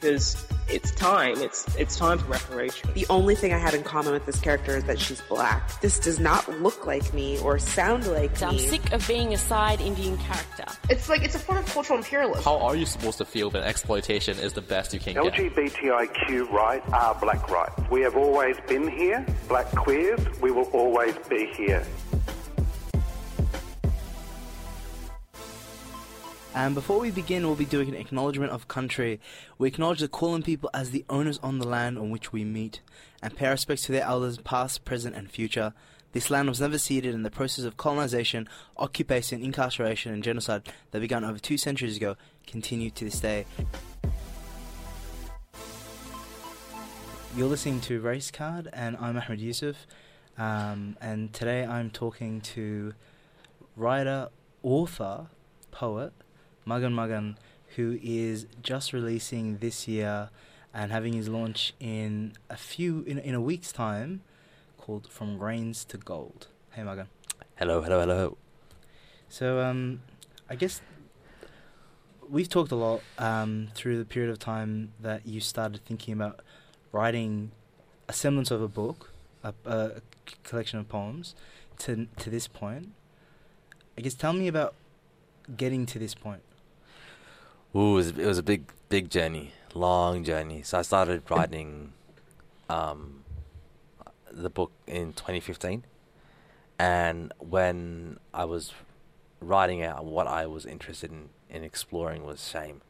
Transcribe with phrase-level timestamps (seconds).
[0.00, 1.36] because it's time.
[1.38, 2.90] It's it's time for reparation.
[2.94, 5.80] The only thing I had in common with this character is that she's black.
[5.80, 8.46] This does not look like me or sound like me.
[8.46, 10.64] I'm sick of being a side Indian character.
[10.90, 12.44] It's like it's a form of cultural imperialism.
[12.44, 15.32] How are you supposed to feel that exploitation is the best you can get?
[15.32, 17.80] LGBTIQ rights are black rights.
[17.90, 21.84] We have always been here, black queers, we will always be here.
[26.56, 29.20] And before we begin, we'll be doing an acknowledgement of country.
[29.58, 32.80] We acknowledge the Kulin people as the owners on the land on which we meet,
[33.22, 35.74] and pay respects to their elders past, present, and future.
[36.12, 41.00] This land was never ceded, and the process of colonization, occupation, incarceration, and genocide that
[41.00, 43.44] began over two centuries ago continue to this day.
[47.36, 49.86] You're listening to Race Card, and I'm Ahmed Yusuf.
[50.38, 52.94] Um, and today I'm talking to
[53.76, 54.30] writer,
[54.62, 55.26] author,
[55.70, 56.14] poet,
[56.68, 57.38] Magan Magan,
[57.76, 60.30] who is just releasing this year
[60.74, 64.22] and having his launch in a few in, in a week's time
[64.76, 66.48] called From Grains to Gold.
[66.72, 67.06] Hey Magan.
[67.54, 68.36] Hello, hello, hello.
[69.28, 70.00] So um
[70.50, 70.80] I guess
[72.28, 76.40] we've talked a lot um, through the period of time that you started thinking about
[76.90, 77.52] writing
[78.08, 79.12] a semblance of a book,
[79.44, 80.00] a
[80.42, 81.36] collection of poems,
[81.78, 82.88] to to this point.
[83.96, 84.74] I guess tell me about
[85.56, 86.42] getting to this point.
[87.76, 90.62] Ooh, it was, it was a big, big journey, long journey.
[90.62, 91.92] So I started writing
[92.70, 93.22] um,
[94.32, 95.84] the book in 2015,
[96.78, 98.72] and when I was
[99.40, 102.80] writing out what I was interested in, in exploring was shame.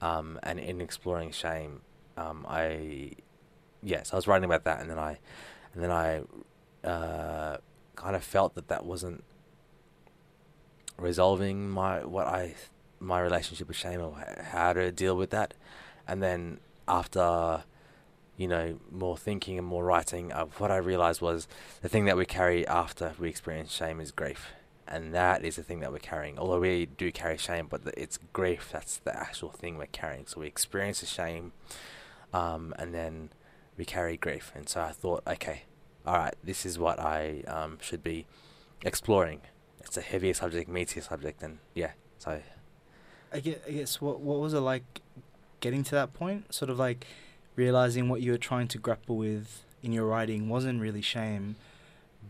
[0.00, 1.80] Um, and in exploring shame,
[2.16, 3.14] um, I
[3.82, 5.18] yes, I was writing about that, and then I,
[5.74, 6.22] and then I,
[6.86, 7.56] uh,
[7.96, 9.24] kind of felt that that wasn't
[10.96, 12.54] resolving my what I
[13.00, 14.16] my relationship with shame or
[14.50, 15.54] how to deal with that,
[16.06, 17.64] and then after
[18.36, 21.48] you know more thinking and more writing, uh, what I realized was
[21.82, 24.48] the thing that we carry after we experience shame is grief,
[24.86, 26.38] and that is the thing that we're carrying.
[26.38, 30.26] Although we do carry shame, but it's grief that's the actual thing we're carrying.
[30.26, 31.52] So we experience the shame,
[32.32, 33.30] um, and then
[33.76, 34.52] we carry grief.
[34.54, 35.62] And so I thought, okay,
[36.06, 38.26] all right, this is what I um, should be
[38.84, 39.42] exploring.
[39.80, 42.40] It's a heavier subject, meatier subject, and yeah, so
[43.32, 45.00] I guess, I guess what what was it like
[45.60, 46.52] getting to that point?
[46.54, 47.06] Sort of like
[47.56, 51.56] realizing what you were trying to grapple with in your writing wasn't really shame,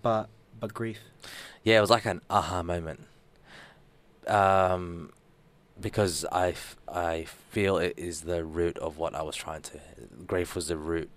[0.03, 0.29] but
[0.61, 1.01] but grief.
[1.63, 3.07] yeah, it was like an aha moment.
[4.27, 5.13] Um,
[5.81, 9.81] because I, f- I feel it is the root of what I was trying to.
[10.27, 11.09] Grief was the root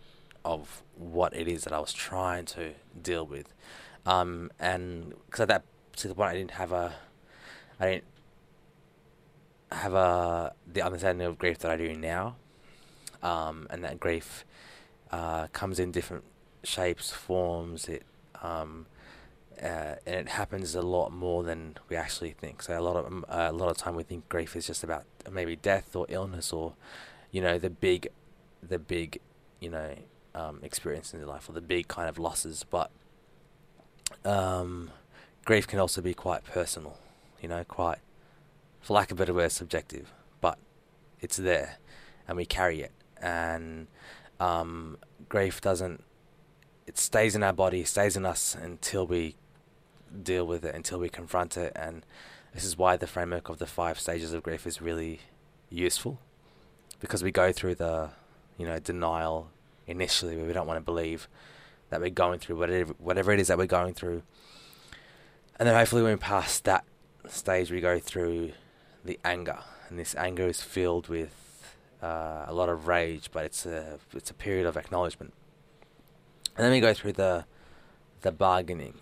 [0.45, 2.71] of what it is that I was trying to
[3.01, 3.53] deal with,
[4.05, 6.93] um, and because at that particular point I didn't have a,
[7.79, 8.03] I didn't
[9.71, 12.35] have a the understanding of grief that I do now,
[13.21, 14.45] um, and that grief
[15.11, 16.23] uh, comes in different
[16.63, 17.87] shapes, forms.
[17.87, 18.03] It
[18.41, 18.85] um,
[19.61, 22.63] uh, and it happens a lot more than we actually think.
[22.63, 25.03] So a lot of uh, a lot of time we think grief is just about
[25.31, 26.73] maybe death or illness or,
[27.31, 28.07] you know, the big,
[28.67, 29.19] the big,
[29.59, 29.95] you know,
[30.33, 32.65] um, experiences in life or the big kind of losses.
[32.67, 32.89] But
[34.25, 34.89] um,
[35.45, 36.97] grief can also be quite personal,
[37.41, 37.99] you know, quite,
[38.81, 40.11] for lack of a better word, subjective.
[40.41, 40.57] But
[41.19, 41.77] it's there,
[42.27, 43.87] and we carry it, and
[44.39, 44.97] um,
[45.29, 46.03] grief doesn't.
[46.87, 49.35] It stays in our body, stays in us until we
[50.23, 52.05] deal with it until we confront it and
[52.53, 55.21] this is why the framework of the five stages of grief is really
[55.69, 56.19] useful
[56.99, 58.09] because we go through the
[58.57, 59.49] you know denial
[59.87, 61.27] initially where we don't want to believe
[61.89, 64.21] that we're going through whatever whatever it is that we're going through
[65.57, 66.83] and then hopefully when we pass that
[67.27, 68.51] stage we go through
[69.03, 69.59] the anger
[69.89, 74.29] and this anger is filled with uh, a lot of rage but it's a it's
[74.29, 75.33] a period of acknowledgement
[76.55, 77.45] and then we go through the
[78.21, 78.95] the bargaining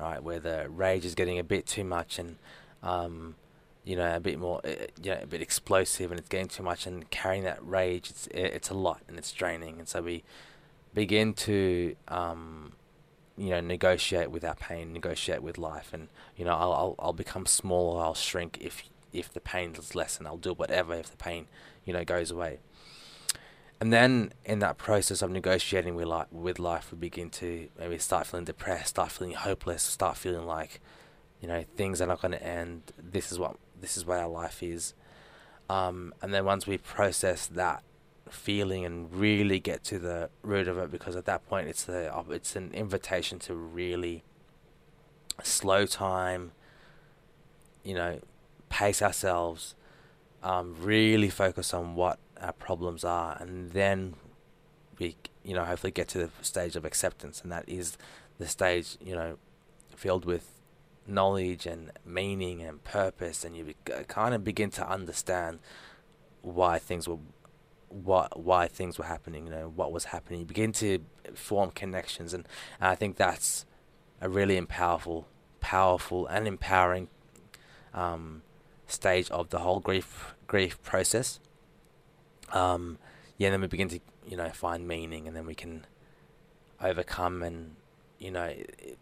[0.00, 2.36] right, where the rage is getting a bit too much and,
[2.82, 3.36] um,
[3.84, 6.62] you know, a bit more, uh, you know, a bit explosive and it's getting too
[6.62, 9.78] much and carrying that rage, it's it's a lot and it's draining.
[9.78, 10.22] And so we
[10.94, 12.72] begin to, um,
[13.36, 17.12] you know, negotiate with our pain, negotiate with life, and you know, I'll I'll, I'll
[17.12, 21.16] become small, I'll shrink if if the pain is lessened, I'll do whatever if the
[21.16, 21.46] pain,
[21.84, 22.58] you know, goes away.
[23.80, 27.96] And then in that process of negotiating with life, with life, we begin to maybe
[27.96, 30.80] start feeling depressed, start feeling hopeless, start feeling like,
[31.40, 32.92] you know, things are not going to end.
[32.98, 34.92] This is what this is what our life is.
[35.70, 37.82] Um, and then once we process that
[38.28, 42.12] feeling and really get to the root of it, because at that point it's the
[42.28, 44.24] it's an invitation to really
[45.42, 46.52] slow time,
[47.82, 48.20] you know,
[48.70, 49.74] pace ourselves,
[50.42, 54.14] um, really focus on what our problems are, and then
[54.98, 57.98] we, you know, hopefully get to the stage of acceptance, and that is
[58.38, 59.36] the stage, you know,
[59.94, 60.54] filled with
[61.06, 63.76] knowledge and meaning and purpose, and you be-
[64.08, 65.58] kind of begin to understand
[66.40, 67.18] why things were,
[67.88, 70.40] what why things were happening, you know, what was happening.
[70.40, 71.00] You begin to
[71.34, 72.46] form connections, and,
[72.80, 73.66] and I think that's
[74.22, 75.26] a really powerful,
[75.60, 77.08] powerful and empowering
[77.92, 78.42] um,
[78.90, 81.40] stage of the whole grief grief process.
[82.52, 82.98] Um,
[83.38, 85.86] yeah, and then we begin to you know find meaning, and then we can
[86.82, 87.76] overcome, and
[88.18, 88.98] you know, it,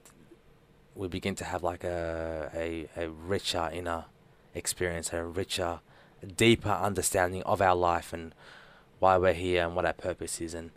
[0.94, 4.04] we begin to have like a, a a richer inner
[4.54, 5.80] experience, a richer,
[6.36, 8.34] deeper understanding of our life and
[8.98, 10.70] why we're here and what our purpose is, and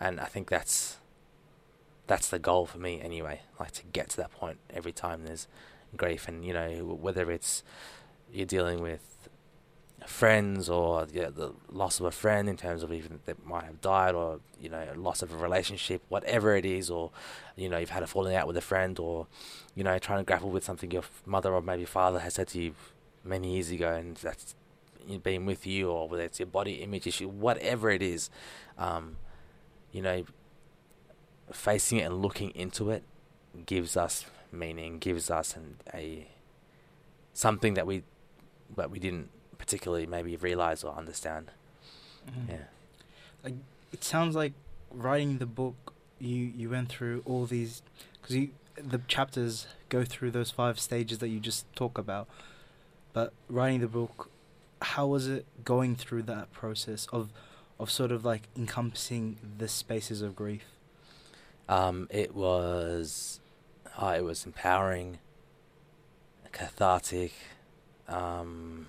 [0.00, 0.98] and I think that's
[2.06, 3.40] that's the goal for me anyway.
[3.58, 5.46] Like to get to that point every time there's
[5.96, 7.62] grief, and you know whether it's
[8.34, 9.00] you're dealing with
[10.06, 13.80] friends or yeah, the loss of a friend in terms of even that might have
[13.80, 17.10] died or you know loss of a relationship whatever it is or
[17.56, 19.26] you know you've had a falling out with a friend or
[19.74, 22.60] you know trying to grapple with something your mother or maybe father has said to
[22.60, 22.74] you
[23.24, 24.54] many years ago and that's
[25.22, 28.30] been with you or whether it's your body image issue whatever it is
[28.78, 29.16] um,
[29.92, 30.24] you know
[31.52, 33.04] facing it and looking into it
[33.64, 36.28] gives us meaning gives us an, a
[37.32, 38.02] something that we
[38.76, 41.50] that we didn't particularly maybe realize or understand.
[42.28, 42.48] Mm.
[42.48, 42.56] Yeah.
[43.42, 43.54] Like
[43.92, 44.52] it sounds like
[44.90, 47.82] writing the book, you you went through all these
[48.20, 52.28] because you the chapters go through those five stages that you just talk about.
[53.12, 54.30] But writing the book,
[54.82, 57.30] how was it going through that process of
[57.78, 60.64] of sort of like encompassing the spaces of grief?
[61.68, 63.40] Um, it was,
[63.96, 65.18] uh, it was empowering,
[66.52, 67.32] cathartic,
[68.08, 68.86] um,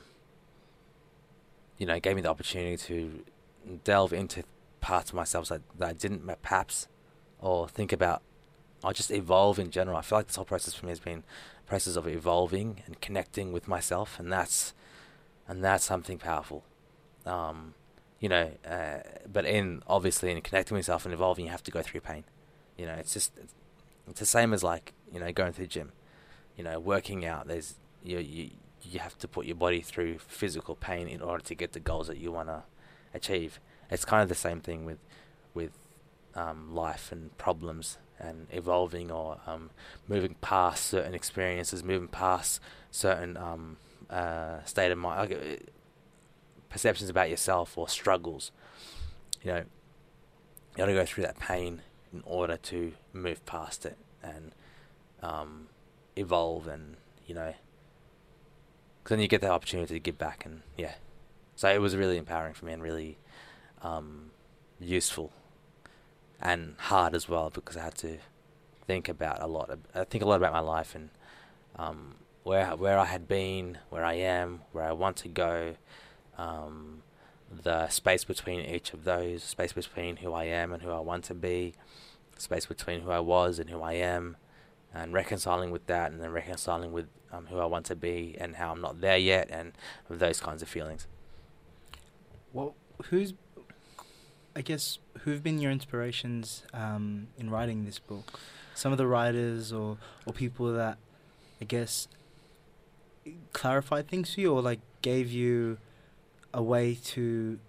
[1.78, 3.24] you know, gave me the opportunity to
[3.84, 4.44] delve into
[4.82, 6.88] parts of myself that, that I didn't perhaps
[7.40, 8.22] or think about
[8.86, 9.98] I just evolve in general.
[9.98, 11.24] I feel like this whole process for me has been
[11.66, 14.74] a process of evolving and connecting with myself, and that's
[15.48, 16.64] and that's something powerful.
[17.26, 17.74] Um,
[18.20, 19.00] you know, uh,
[19.32, 22.26] but in obviously in connecting with myself and evolving, you have to go through pain.
[22.78, 23.32] You know, it's just
[24.08, 25.92] it's the same as like you know going to the gym.
[26.56, 27.48] You know, working out.
[27.48, 28.52] There's you you
[28.92, 32.08] you have to put your body through physical pain in order to get the goals
[32.08, 32.64] that you want to
[33.14, 33.60] achieve.
[33.90, 35.00] It's kind of the same thing with
[35.54, 35.72] with
[36.36, 39.70] um, life and problems and evolving or um,
[40.08, 42.60] moving past certain experiences, moving past
[42.92, 43.78] certain um,
[44.10, 45.38] uh, state of mind, uh,
[46.70, 48.52] perceptions about yourself or struggles.
[49.44, 51.82] You know, you got to go through that pain
[52.14, 54.52] in order to move past it and
[55.22, 55.68] um,
[56.16, 56.98] evolve and
[57.28, 57.54] you know
[59.06, 60.96] because then you get that opportunity to give back, and yeah,
[61.56, 63.20] so it was really empowering for me and really
[63.84, 64.32] um,
[64.80, 65.32] useful
[66.42, 68.18] and hard as well because I had to
[68.88, 69.70] think about a lot.
[69.94, 71.12] I think a lot about my life and
[71.76, 75.76] um, where where I had been, where I am, where I want to go,
[76.40, 77.04] um,
[77.52, 81.26] the space between each of those, space between who I am and who I want
[81.26, 81.76] to be,
[82.40, 84.38] space between who I was and who I am,
[84.96, 88.56] and reconciling with that, and then reconciling with um, who I want to be and
[88.56, 89.74] how I'm not there yet, and
[90.10, 91.06] those kinds of feelings.
[92.54, 92.76] Well,
[93.10, 93.34] who's,
[94.56, 98.40] I guess, who've been your inspirations um, in writing this book?
[98.74, 100.98] Some of the writers or or people that,
[101.62, 102.08] I guess,
[103.52, 105.78] clarified things for you, or like gave you
[106.54, 107.60] a way to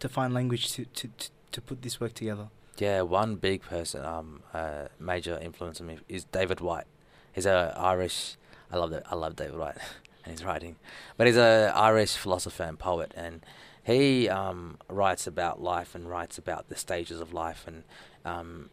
[0.00, 2.48] to find language to to to, to put this work together.
[2.82, 6.88] Yeah, one big person, um, uh, major influence on me is David Whyte.
[7.32, 8.36] He's a Irish
[8.72, 9.04] I love that.
[9.08, 9.76] I love David Whyte
[10.24, 10.74] and his writing,
[11.16, 13.46] but he's a Irish philosopher and poet, and
[13.84, 17.84] he um, writes about life and writes about the stages of life, and
[18.24, 18.70] um,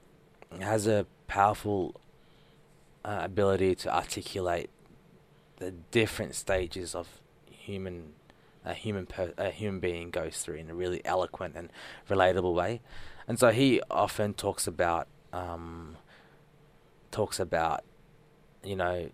[0.60, 2.02] has a powerful
[3.06, 4.72] uh, ability to articulate
[5.58, 7.08] the different stages of
[7.46, 8.14] human
[8.66, 11.70] a human per, a human being goes through in a really eloquent and
[12.10, 12.82] relatable way,
[13.30, 15.96] and so he often talks about um,
[17.12, 17.84] talks about
[18.64, 19.10] you know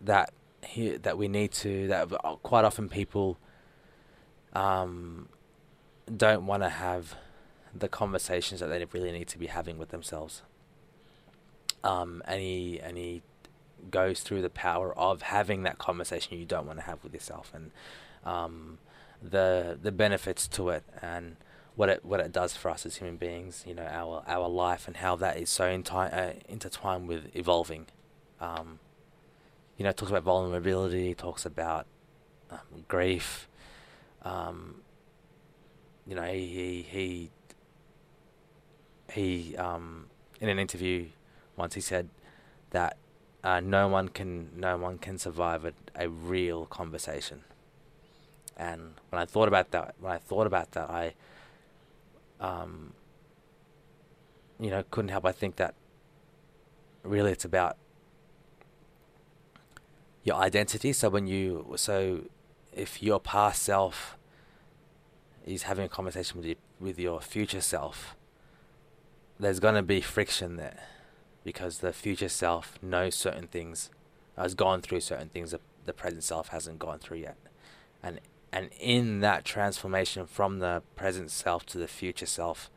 [0.00, 0.32] that
[0.64, 2.08] he, that we need to that
[2.42, 3.36] quite often people
[4.54, 5.28] um,
[6.16, 7.14] don't want to have
[7.74, 10.42] the conversations that they really need to be having with themselves.
[11.84, 13.22] Um, and he and he
[13.90, 17.52] goes through the power of having that conversation you don't want to have with yourself
[17.54, 17.70] and
[18.24, 18.78] um,
[19.22, 21.36] the the benefits to it and
[21.74, 23.64] what it what it does for us as human beings.
[23.66, 27.86] You know our our life and how that is so enti- uh, intertwined with evolving.
[28.40, 28.80] Um,
[29.76, 31.86] you know, talks about vulnerability, talks about
[32.50, 33.48] um, grief.
[34.22, 34.82] Um,
[36.06, 37.30] you know, he he he,
[39.12, 40.06] he um,
[40.40, 41.06] in an interview
[41.56, 42.08] once he said
[42.70, 42.96] that
[43.44, 47.42] uh, no one can no one can survive a, a real conversation.
[48.56, 51.14] And when I thought about that, when I thought about that, I,
[52.40, 52.92] um,
[54.60, 55.74] you know, couldn't help but think that
[57.02, 57.76] really it's about
[60.24, 60.92] your identity.
[60.92, 62.22] So when you, so
[62.72, 64.16] if your past self
[65.44, 68.16] is having a conversation with you, with your future self,
[69.38, 70.80] there's going to be friction there
[71.44, 73.90] because the future self knows certain things,
[74.36, 77.36] has gone through certain things that the present self hasn't gone through yet.
[78.02, 78.20] And
[78.52, 82.70] and in that transformation from the present self to the future self,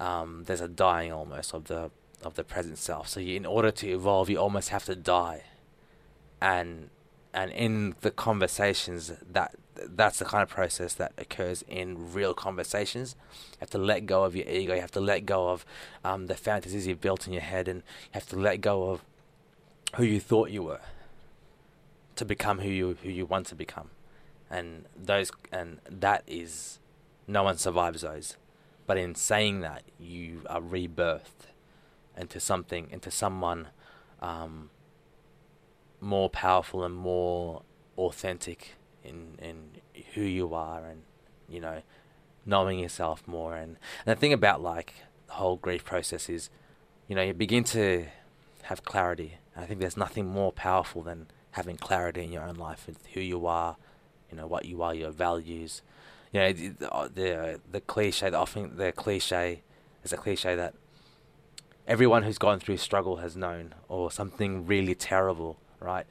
[0.00, 1.90] um, there's a dying almost of the
[2.22, 3.08] of the present self.
[3.08, 5.44] So you, in order to evolve, you almost have to die.
[6.40, 6.90] And
[7.32, 13.16] and in the conversations that that's the kind of process that occurs in real conversations.
[13.52, 14.74] You have to let go of your ego.
[14.74, 15.64] You have to let go of
[16.04, 19.04] um, the fantasies you've built in your head, and you have to let go of
[19.96, 20.80] who you thought you were
[22.16, 23.90] to become who you who you want to become.
[24.54, 26.78] And those and that is
[27.26, 28.36] no one survives those.
[28.86, 31.48] But in saying that, you are rebirthed
[32.16, 33.68] into something, into someone
[34.20, 34.70] um,
[36.00, 37.62] more powerful and more
[37.98, 39.70] authentic in in
[40.14, 41.02] who you are and
[41.48, 41.82] you know
[42.46, 44.94] knowing yourself more and, and the thing about like
[45.26, 46.50] the whole grief process is
[47.08, 48.06] you know you begin to
[48.62, 52.56] have clarity and i think there's nothing more powerful than having clarity in your own
[52.56, 53.76] life with who you are
[54.30, 55.82] you know what you are your values.
[56.32, 59.62] You know the the, uh, uh, the cliche the often the cliche
[60.02, 60.74] is a cliche that
[61.86, 66.06] everyone who's gone through struggle has known or something really terrible right?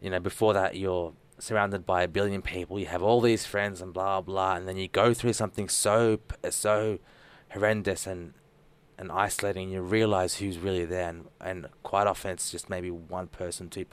[0.00, 3.80] You know before that you're surrounded by a billion people, you have all these friends
[3.80, 6.98] and blah blah, and then you go through something so so
[7.50, 8.34] horrendous and
[8.96, 13.26] and isolating, you realize who's really there, and, and quite often it's just maybe one
[13.26, 13.86] person, two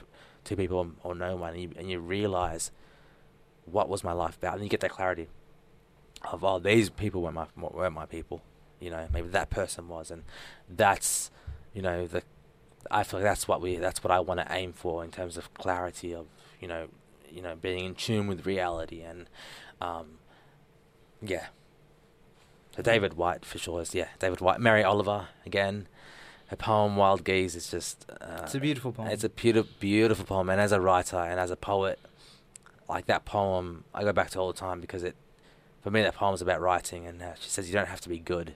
[0.44, 2.70] two people, or, or no one, and you, and you realize
[3.64, 5.28] what was my life about, and you get that clarity
[6.30, 8.42] of oh these people weren't my weren't my people,
[8.80, 10.24] you know maybe that person was, and
[10.68, 11.30] that's
[11.72, 12.22] you know the
[12.90, 15.36] I feel like that's what we that's what I want to aim for in terms
[15.36, 16.26] of clarity of
[16.60, 16.88] you know
[17.30, 19.26] you know being in tune with reality and
[19.80, 20.18] um,
[21.20, 21.46] yeah.
[22.76, 25.86] So David Whyte for sure is yeah David Whyte Mary Oliver again.
[26.48, 28.04] Her poem Wild Geese is just.
[28.10, 29.08] Uh, it's a beautiful poem.
[29.08, 31.98] It's a beautiful beautiful poem, and as a writer and as a poet,
[32.88, 35.16] like that poem, I go back to all the time because it,
[35.82, 38.08] for me, that poem is about writing, and uh, she says you don't have to
[38.08, 38.50] be good.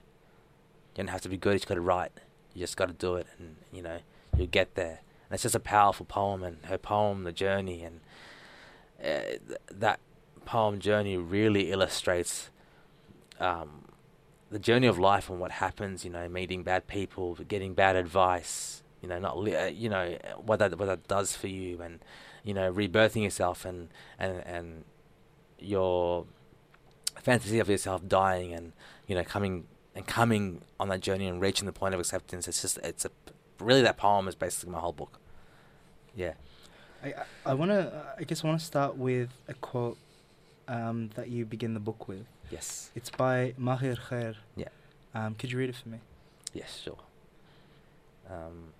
[0.95, 1.53] You don't have to be good.
[1.53, 2.11] You just got to write.
[2.53, 3.99] You just got to do it, and you know
[4.35, 5.01] you'll get there.
[5.29, 7.99] And it's just a powerful poem, and her poem, the journey, and
[9.01, 9.99] uh, th- that
[10.45, 12.49] poem journey really illustrates
[13.39, 13.85] um,
[14.49, 16.05] the journey of life and what happens.
[16.05, 18.81] You know, meeting bad people, getting bad advice.
[19.01, 21.99] You know, not li- uh, you know what that what that does for you, and
[22.47, 24.85] you know, rebirthing yourself and and and
[25.59, 26.25] your
[27.15, 28.71] fantasy of yourself dying, and
[29.05, 32.47] you know, coming and coming on that journey and reaching the point of acceptance.
[32.47, 33.11] It's just it's a
[33.59, 35.19] really that poem is basically my whole book.
[36.15, 36.33] Yeah.
[37.03, 37.13] I
[37.45, 39.97] I want to I guess I want to start with a quote
[40.69, 42.25] um, that you begin the book with.
[42.49, 42.91] Yes.
[42.95, 44.35] It's by Mahir Khair.
[44.55, 44.69] Yeah.
[45.13, 45.99] Um, could you read it for me?
[46.53, 46.97] Yes, sure.
[48.29, 48.73] Um,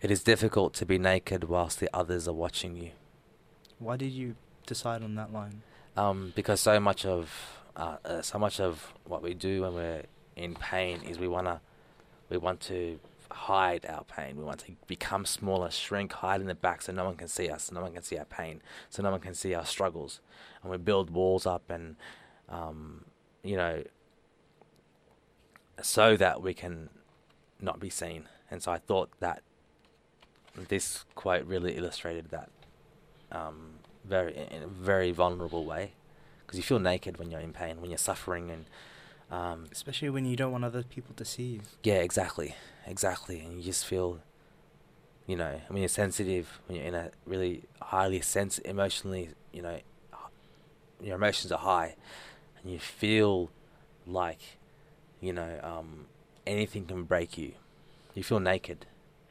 [0.00, 2.90] it is difficult to be naked whilst the others are watching you.
[3.78, 4.36] Why did you
[4.66, 5.62] decide on that line?
[5.96, 7.30] Um, because so much of
[7.76, 10.02] uh, uh, so much of what we do when we're
[10.34, 11.60] in pain is we wanna
[12.30, 12.98] we want to
[13.30, 14.36] hide our pain.
[14.36, 17.48] We want to become smaller, shrink, hide in the back so no one can see
[17.48, 20.20] us, so no one can see our pain, so no one can see our struggles.
[20.62, 21.96] And we build walls up and,
[22.48, 23.04] um,
[23.42, 23.82] you know,
[25.82, 26.88] so that we can
[27.60, 28.24] not be seen.
[28.50, 29.42] And so I thought that
[30.68, 32.50] this quote really illustrated that
[33.32, 35.92] um, very in a very vulnerable way
[36.44, 38.64] because you feel naked when you're in pain, when you're suffering, and
[39.30, 41.60] um, especially when you don't want other people to see you.
[41.82, 42.54] Yeah, exactly,
[42.86, 44.20] exactly, and you just feel
[45.26, 49.80] You know, when you're sensitive, when you're in a really highly sense, emotionally, you know,
[51.02, 51.96] your emotions are high,
[52.62, 53.50] and you feel
[54.06, 54.58] like,
[55.20, 56.06] you know, um,
[56.46, 57.54] anything can break you.
[58.14, 58.86] You feel naked.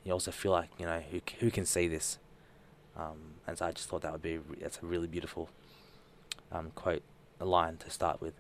[0.06, 2.20] You also feel like, you know, who who can see this?
[2.96, 5.50] Um, and so I just thought that would be that's a really beautiful
[6.52, 7.04] um, quote,
[7.42, 8.34] a line to start with.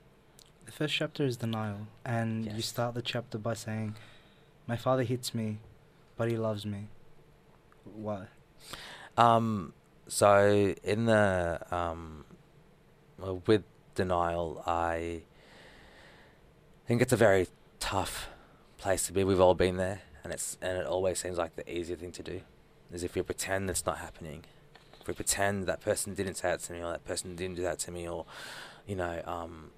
[0.66, 3.96] The first chapter is denial, and you start the chapter by saying,
[4.68, 5.58] "My father hits me,
[6.16, 6.88] but he loves me."
[7.84, 8.28] Why?
[9.18, 9.74] Um,
[10.08, 12.26] so in the um,
[13.20, 13.64] well, with
[13.96, 15.22] denial, I
[16.88, 17.48] think it's a very
[17.80, 18.30] tough
[18.78, 19.24] place to be.
[19.24, 22.24] We've all been there, and it's and it always seems like the easier thing to
[22.24, 22.42] do,
[22.92, 24.44] is if we pretend it's not happening.
[25.00, 27.62] If we pretend that person didn't say that to me, or that person didn't do
[27.62, 28.26] that to me, or
[28.88, 29.70] you know, um,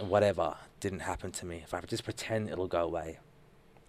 [0.00, 1.60] whatever didn't happen to me.
[1.62, 3.18] If I just pretend it'll go away,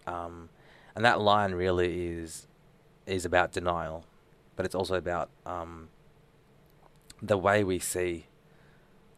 [0.05, 0.49] um,
[0.93, 2.45] and that line really is
[3.05, 4.03] is about denial,
[4.57, 5.87] but it's also about um,
[7.21, 8.25] the way we see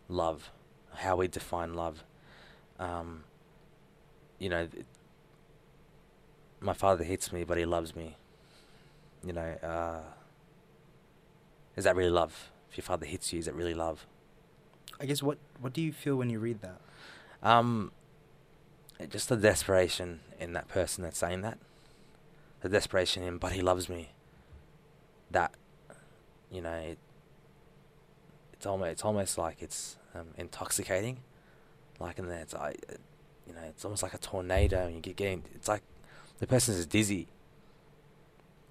[0.08, 0.52] love,
[0.94, 2.04] how we define love.
[2.80, 3.24] Um,
[4.38, 4.68] you know,
[6.62, 8.18] my father hates me, but he loves me.
[9.26, 10.02] You know, uh,
[11.76, 12.52] is that really love?
[12.72, 14.06] If your father hits you, is that really love?
[15.00, 16.80] I guess what what do you feel when you read that?
[17.42, 17.92] Um,
[19.10, 21.58] just the desperation in that person that's saying that.
[22.62, 24.10] The desperation in, but he loves me.
[25.32, 25.54] That,
[26.52, 26.98] you know, it,
[28.54, 31.20] it's almost it's almost like it's um, intoxicating.
[32.00, 32.96] Like in there, it's I, uh,
[33.48, 35.44] you know, it's almost like a tornado, and you get getting.
[35.56, 35.84] It's like
[36.40, 37.28] the person is dizzy.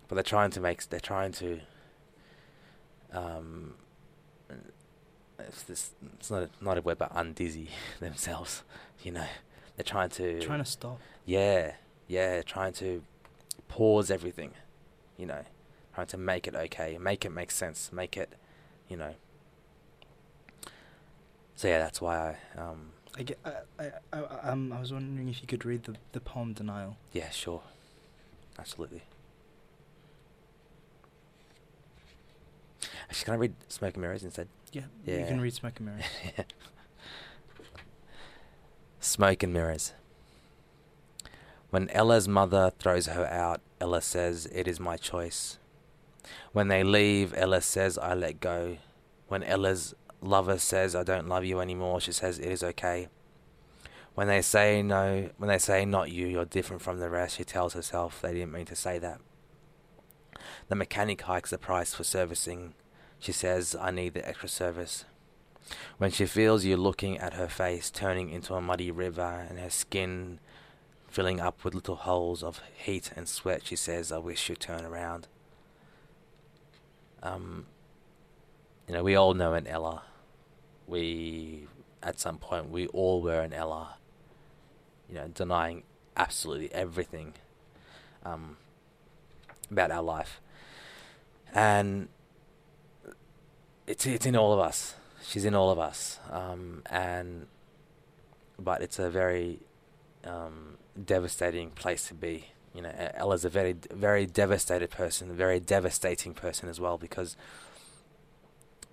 [0.08, 0.88] But they're trying to make.
[0.88, 1.60] They're trying to.
[3.12, 3.74] Um,
[5.38, 5.90] it's this.
[6.18, 7.68] It's not a, not a word, but undizzy
[8.00, 8.62] themselves.
[9.02, 9.26] You know,
[9.76, 10.40] they're trying to.
[10.40, 10.98] Trying to stop.
[11.26, 11.72] Yeah,
[12.06, 13.02] yeah, trying to
[13.68, 14.52] pause everything,
[15.16, 15.44] you know,
[15.94, 18.30] trying to make it okay, make it make sense, make it,
[18.88, 19.14] you know.
[21.54, 23.38] So yeah, that's why I, um, I get.
[23.44, 23.52] I,
[23.82, 27.30] I, I, um, I was wondering if you could read the the poem "Denial." yeah,
[27.30, 27.62] sure,
[28.58, 29.02] absolutely.
[33.10, 34.48] Actually, can I read Smoke and Mirrors instead?
[34.72, 35.18] Yeah, yeah.
[35.18, 36.04] you can read "Smoke and Mirrors."
[39.00, 39.92] Smoke and mirrors.
[41.70, 45.58] When Ella's mother throws her out, Ella says, It is my choice.
[46.52, 48.78] When they leave, Ella says, I let go.
[49.28, 53.08] When Ella's lover says, I don't love you anymore, she says, It is okay.
[54.14, 57.44] When they say no, when they say not you, you're different from the rest, she
[57.44, 59.20] tells herself they didn't mean to say that.
[60.68, 62.74] The mechanic hikes the price for servicing.
[63.20, 65.04] She says, I need the extra service.
[65.98, 69.70] When she feels you looking at her face turning into a muddy river and her
[69.70, 70.40] skin
[71.08, 74.84] filling up with little holes of heat and sweat, she says, I wish you'd turn
[74.84, 75.28] around.
[77.22, 77.66] Um,
[78.88, 80.02] you know, we all know an Ella.
[80.86, 81.68] We,
[82.02, 83.96] at some point, we all were an Ella.
[85.08, 85.82] You know, denying
[86.16, 87.34] absolutely everything
[88.24, 88.56] um,
[89.70, 90.40] about our life.
[91.52, 92.08] And
[93.86, 94.94] it's it's in all of us.
[95.22, 97.46] She's in all of us, um, and
[98.58, 99.60] but it's a very
[100.24, 102.46] um, devastating place to be.
[102.74, 107.34] You know, Ella's a very very devastated person, a very devastating person as well because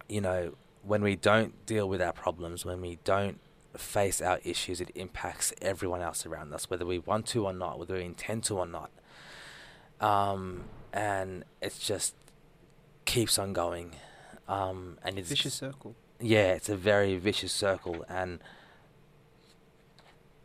[0.07, 3.39] you know when we don't deal with our problems, when we don't
[3.75, 7.79] face our issues, it impacts everyone else around us, whether we want to or not,
[7.79, 8.91] whether we intend to or not.
[9.99, 12.15] Um, and it just
[13.05, 13.95] keeps on going.
[14.47, 15.95] Um, and it's a Vicious circle.
[16.19, 18.39] yeah, it's a very vicious circle, and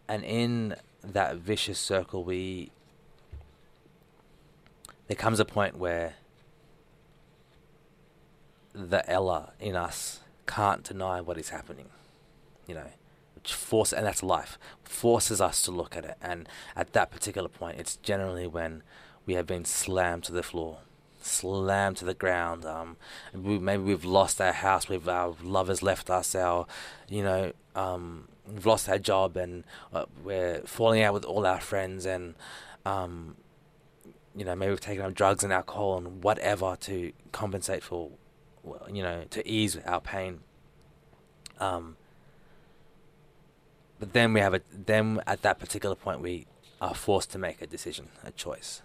[0.09, 2.71] and in that vicious circle, we
[5.07, 6.15] there comes a point where
[8.73, 11.89] the Ella in us can't deny what is happening,
[12.67, 12.89] you know,
[13.35, 17.49] which force and that's life forces us to look at it, and at that particular
[17.49, 18.83] point, it's generally when
[19.27, 20.79] we have been slammed to the floor
[21.23, 22.65] slammed to the ground.
[22.65, 22.97] Um,
[23.35, 24.89] we, maybe we've lost our house.
[24.89, 26.35] We've our lovers left us.
[26.35, 26.67] Our,
[27.09, 31.61] you know, um, we've lost our job, and uh, we're falling out with all our
[31.61, 32.35] friends, and
[32.85, 33.37] um,
[34.35, 38.11] you know, maybe we've taken up drugs and alcohol and whatever to compensate for,
[38.93, 40.41] you know, to ease our pain.
[41.59, 41.97] Um,
[43.99, 46.47] but then we have a then at that particular point we
[46.81, 48.83] are forced to make a decision, a choice.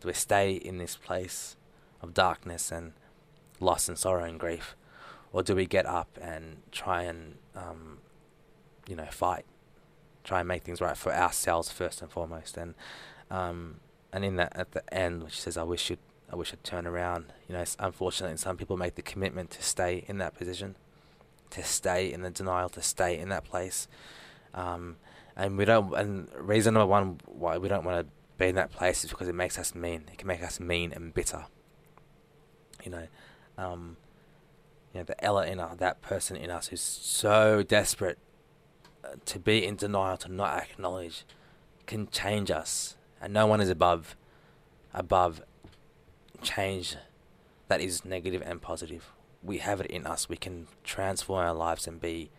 [0.00, 1.56] Do we stay in this place
[2.02, 2.92] of darkness and
[3.60, 4.76] loss and sorrow and grief,
[5.32, 7.98] or do we get up and try and, um,
[8.86, 9.46] you know, fight,
[10.24, 12.74] try and make things right for ourselves first and foremost, and
[13.30, 13.80] um,
[14.12, 15.98] and in that at the end, which says, "I wish you'd,
[16.30, 20.04] I wish I'd turn around." You know, unfortunately, some people make the commitment to stay
[20.08, 20.76] in that position,
[21.50, 23.88] to stay in the denial, to stay in that place,
[24.54, 24.96] um,
[25.36, 25.94] and we don't.
[25.94, 29.28] And reason number one why we don't want to be in that place is because
[29.28, 30.04] it makes us mean.
[30.12, 31.46] It can make us mean and bitter.
[32.84, 33.06] You know,
[33.58, 33.96] um,
[34.92, 38.18] you know the Ella in us, that person in us who's so desperate
[39.04, 41.24] uh, to be in denial, to not acknowledge,
[41.86, 44.16] can change us, and no one is above,
[44.92, 45.42] above,
[46.42, 46.96] change,
[47.68, 49.12] that is negative and positive.
[49.42, 50.28] We have it in us.
[50.28, 52.30] We can transform our lives and be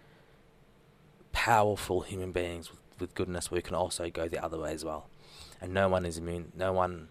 [1.31, 3.51] powerful human beings with, with goodness.
[3.51, 5.07] We can also go the other way as well
[5.61, 6.51] and no one is immune.
[6.55, 7.09] No one,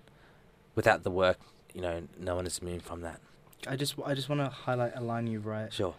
[0.74, 1.38] without the work,
[1.74, 3.20] you know, no one is immune from that.
[3.66, 5.72] I just I just want to highlight a line you write.
[5.72, 5.94] Sure.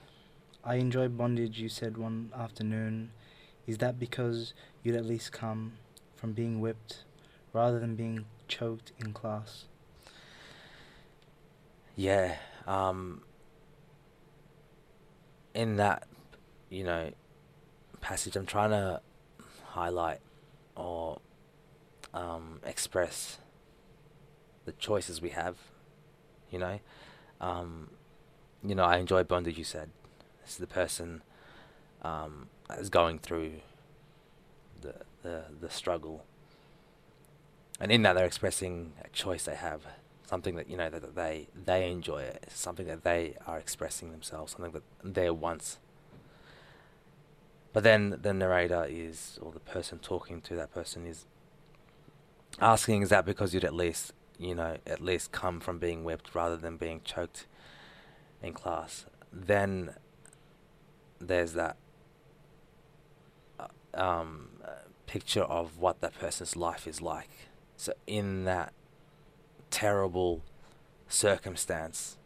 [0.63, 1.59] I enjoy bondage.
[1.59, 3.11] You said one afternoon.
[3.65, 5.73] Is that because you'd at least come
[6.15, 7.03] from being whipped,
[7.51, 9.65] rather than being choked in class?
[11.97, 12.35] Yeah.
[12.67, 13.23] Um,
[15.55, 16.07] in that,
[16.69, 17.11] you know,
[18.01, 19.01] passage, I'm trying to
[19.65, 20.19] highlight
[20.75, 21.19] or
[22.13, 23.39] um, express
[24.65, 25.57] the choices we have.
[26.51, 26.79] You know,
[27.41, 27.89] um,
[28.63, 29.57] you know, I enjoy bondage.
[29.57, 29.89] You said
[30.43, 31.23] this is the person
[32.03, 33.53] um, is going through
[34.81, 36.23] the the the struggle,
[37.81, 39.81] and in that they're expressing a choice they have,
[40.27, 44.11] something that you know that, that they they enjoy it, something that they are expressing
[44.11, 45.79] themselves, something that they're once.
[47.73, 51.25] But then the narrator is, or the person talking to that person is
[52.59, 56.33] asking is that because you'd at least you know at least come from being whipped
[56.35, 57.45] rather than being choked
[58.43, 59.05] in class?
[59.31, 59.95] Then
[61.19, 61.77] there's that
[63.59, 64.49] uh, um,
[65.05, 67.29] picture of what that person's life is like.
[67.77, 68.73] So in that
[69.69, 70.43] terrible
[71.07, 72.17] circumstance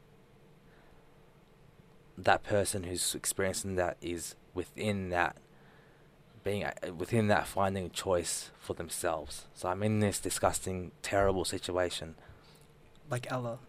[2.17, 5.37] that person who's experiencing that is within that
[6.43, 6.65] being
[6.97, 9.45] within that finding choice for themselves.
[9.53, 12.15] So I'm in this disgusting, terrible situation.
[13.09, 13.59] Like Ella.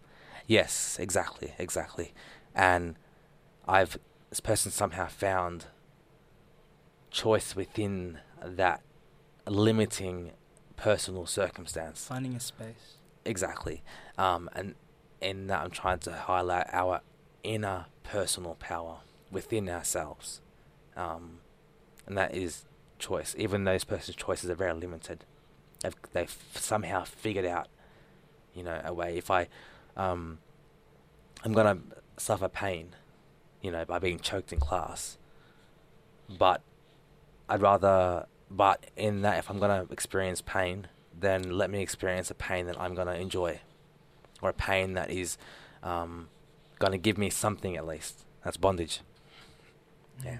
[0.47, 2.13] Yes, exactly, exactly.
[2.55, 2.95] And
[3.67, 5.65] I've this person somehow found
[7.11, 8.81] choice within that
[9.47, 10.31] limiting
[10.75, 12.07] personal circumstance.
[12.07, 12.97] Finding a space.
[13.25, 13.83] Exactly.
[14.17, 14.75] Um, and
[15.21, 17.01] in that I'm trying to highlight our
[17.43, 18.97] inner personal power
[19.31, 20.41] within ourselves.
[20.95, 21.39] Um,
[22.05, 22.65] and that is
[22.99, 23.35] choice.
[23.37, 25.25] Even those person's choices are very limited.
[25.81, 27.67] They've they've somehow figured out,
[28.53, 29.17] you know, a way.
[29.17, 29.47] If I,
[29.97, 30.39] um,
[31.43, 31.79] I'm gonna
[32.17, 32.95] suffer pain,
[33.61, 35.17] you know, by being choked in class.
[36.37, 36.61] But
[37.49, 40.87] I'd rather, but in that, if I'm gonna experience pain,
[41.19, 43.59] then let me experience a pain that I'm gonna enjoy,
[44.41, 45.37] or a pain that is,
[45.81, 46.29] um,
[46.79, 48.25] gonna give me something at least.
[48.43, 49.01] That's bondage.
[50.23, 50.39] Yeah.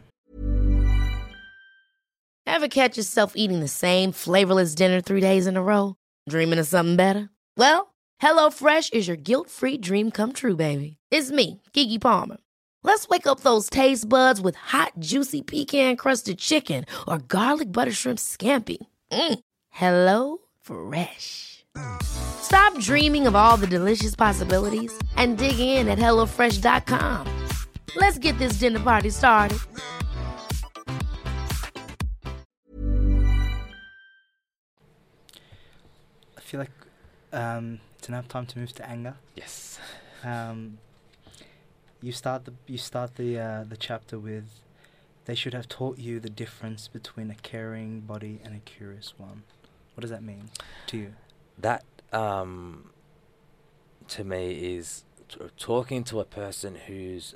[2.45, 5.95] Ever catch yourself eating the same flavorless dinner three days in a row?
[6.29, 7.29] Dreaming of something better?
[7.57, 10.97] Well, HelloFresh is your guilt free dream come true, baby.
[11.09, 12.37] It's me, Keke Palmer.
[12.83, 17.93] Let's wake up those taste buds with hot, juicy pecan crusted chicken or garlic butter
[17.93, 18.77] shrimp scampi.
[19.11, 19.39] Mm.
[19.69, 21.65] Hello Fresh.
[22.01, 27.27] Stop dreaming of all the delicious possibilities and dig in at HelloFresh.com.
[27.97, 29.59] Let's get this dinner party started.
[36.37, 36.71] I feel like
[37.33, 39.15] um, it's enough time to move to anger.
[39.35, 39.79] Yes.
[40.23, 40.77] Um,
[42.01, 44.45] you start the you start the uh, the chapter with
[45.25, 49.43] they should have taught you the difference between a caring body and a curious one.
[49.95, 50.49] What does that mean
[50.87, 51.13] to you?
[51.57, 52.89] That um,
[54.09, 57.35] to me is t- talking to a person who's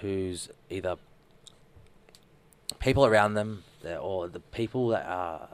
[0.00, 0.96] who's either
[2.78, 3.64] people around them
[4.00, 5.48] or the people that are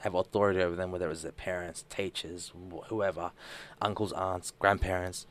[0.00, 3.30] have authority over them, whether it's their parents, teachers, wh- whoever,
[3.80, 5.26] uncles, aunts, grandparents,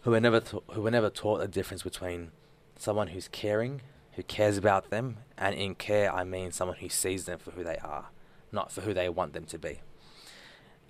[0.00, 2.32] who were never ta- who were never taught the difference between
[2.76, 3.80] someone who's caring,
[4.16, 7.62] who cares about them, and in care I mean someone who sees them for who
[7.62, 8.06] they are,
[8.50, 9.80] not for who they want them to be,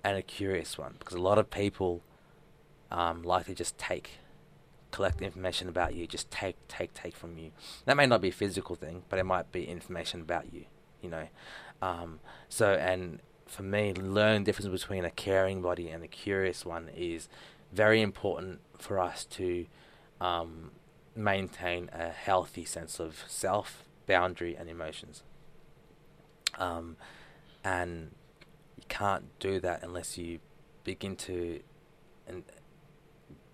[0.03, 2.01] and a curious one because a lot of people
[2.89, 4.19] um, like to just take
[4.91, 7.51] collect information about you, just take, take, take from you.
[7.85, 10.65] That may not be a physical thing, but it might be information about you,
[11.01, 11.27] you know.
[11.81, 16.65] Um, so, and for me, learn the difference between a caring body and a curious
[16.65, 17.29] one is
[17.71, 19.65] very important for us to
[20.21, 20.71] um,
[21.17, 25.23] maintain a healthy sense of self, boundary, and emotions.
[26.57, 26.95] Um,
[27.63, 28.11] and
[28.77, 30.39] you can't do that unless you
[30.83, 31.59] begin to
[32.27, 32.43] and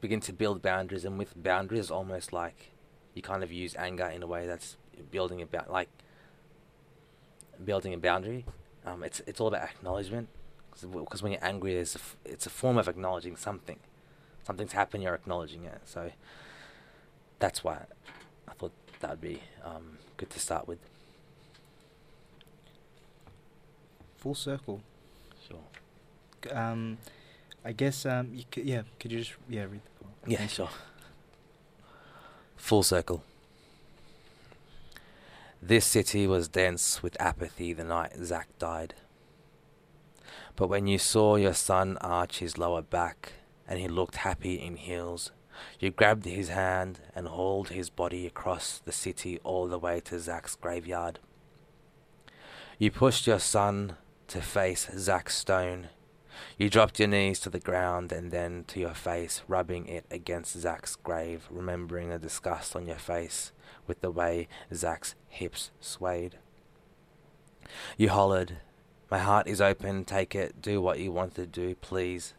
[0.01, 1.05] begin to build boundaries.
[1.05, 2.71] And with boundaries, almost like
[3.13, 4.77] you kind of use anger in a way that's
[5.09, 5.89] building a ba- like
[7.63, 8.45] building a boundary.
[8.85, 10.27] Um, it's it's all about acknowledgement
[10.71, 13.79] because when you're angry, it's a, f- it's a form of acknowledging something.
[14.43, 15.81] Something's happened, you're acknowledging it.
[15.85, 16.11] So
[17.39, 17.85] that's why
[18.47, 20.79] I thought that would be um, good to start with.
[24.17, 24.81] Full circle.
[25.47, 26.55] Sure.
[26.55, 26.97] Um,
[27.65, 28.83] I guess um, you could, yeah.
[28.99, 30.13] Could you just yeah read the poem?
[30.27, 30.69] Yeah, sure.
[32.55, 33.23] Full circle.
[35.61, 38.95] This city was dense with apathy the night Zack died.
[40.55, 43.33] But when you saw your son arch his lower back
[43.67, 45.31] and he looked happy in heels,
[45.79, 50.19] you grabbed his hand and hauled his body across the city all the way to
[50.19, 51.19] Zack's graveyard.
[52.77, 55.89] You pushed your son to face Zack Stone.
[56.57, 60.57] You dropped your knees to the ground and then to your face, rubbing it against
[60.57, 63.51] Zack's grave, remembering the disgust on your face
[63.87, 66.37] with the way Zack's hips swayed.
[67.97, 68.57] You hollered,
[69.09, 72.33] My heart is open, take it, do what you want to do, please.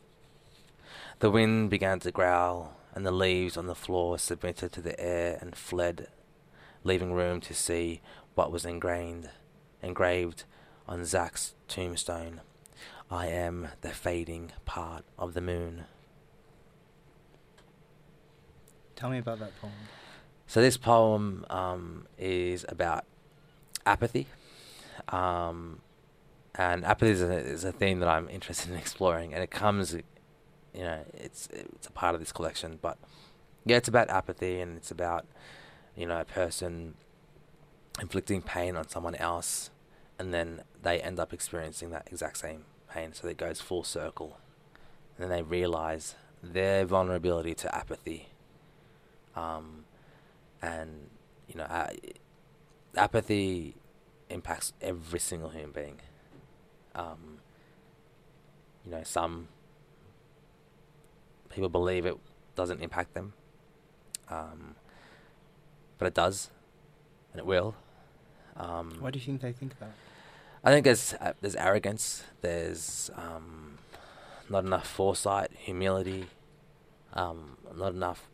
[1.21, 5.37] The wind began to growl, and the leaves on the floor submitted to the air
[5.41, 6.09] and fled,
[6.85, 8.01] leaving room to see
[8.35, 9.31] what was ingrained,
[9.83, 10.45] engraved
[10.89, 12.41] on Zack's tombstone.
[13.11, 15.85] I am the fading part of the moon.
[18.97, 19.73] Tell me about that poem.
[20.47, 23.05] So this poem um, is about
[23.85, 24.27] apathy,
[25.09, 25.81] um,
[26.55, 29.97] and apathy is a, is a theme that I'm interested in exploring, and it comes,
[30.75, 32.79] you know, it's it's a part of this collection.
[32.83, 32.99] But
[33.65, 35.27] yeah, it's about apathy, and it's about
[35.97, 36.95] you know a person
[38.01, 39.71] inflicting pain on someone else,
[40.19, 43.13] and then they end up experiencing that exact same pain.
[43.13, 44.39] So it goes full circle,
[45.17, 48.29] and then they realize their vulnerability to apathy.
[49.37, 49.85] Um,
[50.61, 51.09] and
[51.49, 51.91] you know, uh,
[52.97, 53.75] apathy
[54.31, 56.01] impacts every single human being.
[56.95, 57.39] Um,
[58.85, 59.49] you know, some
[61.55, 62.17] people believe it
[62.57, 63.33] doesn't impact them,
[64.29, 64.75] um,
[65.99, 66.51] but it does,
[67.33, 67.75] and it will.
[68.57, 69.91] Um, Why do you think they think that?
[70.63, 72.25] I think there's uh, there's arrogance.
[72.41, 73.79] There's um,
[74.49, 76.27] not enough foresight, humility,
[77.13, 78.29] um, not enough.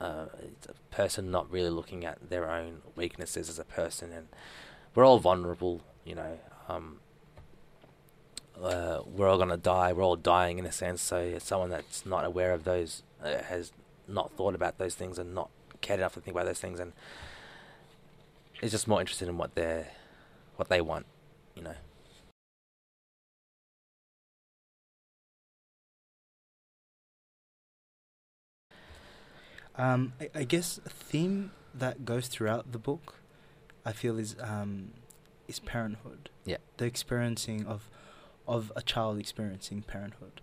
[0.00, 4.28] Uh, it's a person not really looking at their own weaknesses as a person, and
[4.94, 5.82] we're all vulnerable.
[6.04, 7.00] You know, um,
[8.62, 9.92] uh, we're all gonna die.
[9.92, 11.02] We're all dying in a sense.
[11.02, 13.72] So someone that's not aware of those uh, has
[14.06, 16.92] not thought about those things and not cared enough to think about those things, and
[18.62, 19.86] is just more interested in what they
[20.56, 21.06] what they want.
[21.54, 21.74] You know.
[29.76, 33.16] Um, I, I guess a theme that goes throughout the book,
[33.84, 34.92] I feel is um,
[35.48, 36.30] is parenthood.
[36.44, 36.58] Yeah.
[36.76, 37.88] The experiencing of
[38.46, 40.40] of a child experiencing parenthood.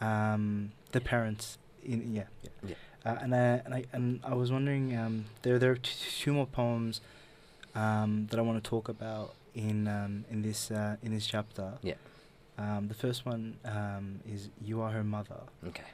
[0.00, 2.50] Um, the parents in yeah yeah.
[2.68, 2.74] Yeah.
[3.04, 6.32] Uh, and I and I and I was wondering um, there there are t- two
[6.32, 7.00] more poems
[7.74, 11.74] um, that I want to talk about in um, in this uh, in this chapter.
[11.82, 11.94] Yeah.
[12.58, 15.84] Um, the first one um, is "You Are Her Mother." Okay.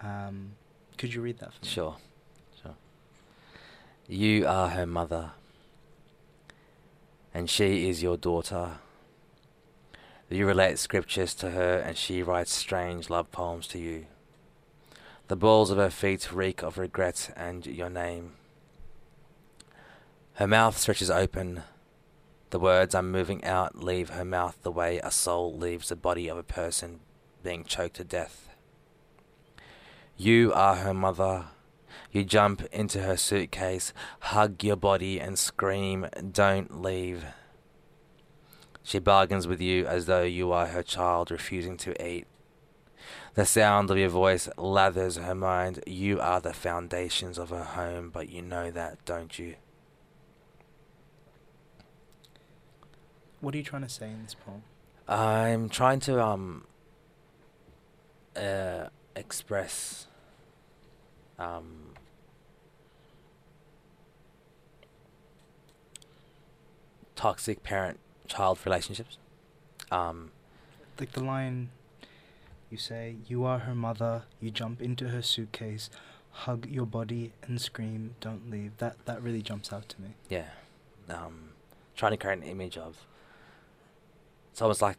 [0.00, 0.52] Um,
[0.98, 1.68] could you read that for me?
[1.68, 1.96] Sure.
[2.62, 2.74] Sure.
[4.08, 5.30] You are her mother,
[7.32, 8.78] and she is your daughter.
[10.32, 14.06] You relate scriptures to her, and she writes strange love poems to you.
[15.28, 18.32] The balls of her feet reek of regret and your name.
[20.34, 21.64] Her mouth stretches open.
[22.48, 26.28] The words are moving out leave her mouth the way a soul leaves the body
[26.28, 27.00] of a person
[27.42, 28.48] being choked to death.
[30.16, 31.48] You are her mother.
[32.10, 37.26] You jump into her suitcase, hug your body, and scream, Don't leave.
[38.82, 42.26] She bargains with you as though you are her child refusing to eat.
[43.34, 45.82] The sound of your voice lathers her mind.
[45.86, 49.56] You are the foundations of her home, but you know that, don't you?
[53.40, 54.62] What are you trying to say in this poem?
[55.08, 56.64] I'm trying to um
[58.36, 60.06] uh express
[61.38, 61.94] um
[67.16, 67.98] toxic parent
[68.34, 69.14] child relationships.
[69.98, 70.18] Um
[70.98, 71.58] Like the line
[72.70, 75.84] you say, You are her mother, you jump into her suitcase,
[76.44, 78.72] hug your body and scream, Don't leave.
[78.82, 80.10] That that really jumps out to me.
[80.36, 80.48] yeah.
[81.18, 81.36] Um
[81.98, 82.92] trying to create an image of
[84.50, 84.98] it's almost like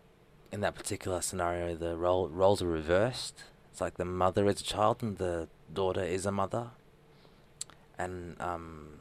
[0.51, 3.37] in that particular scenario, the role roles are reversed.
[3.71, 5.35] It's like the mother is a child and the
[5.81, 6.65] daughter is a mother,
[7.97, 8.99] and um,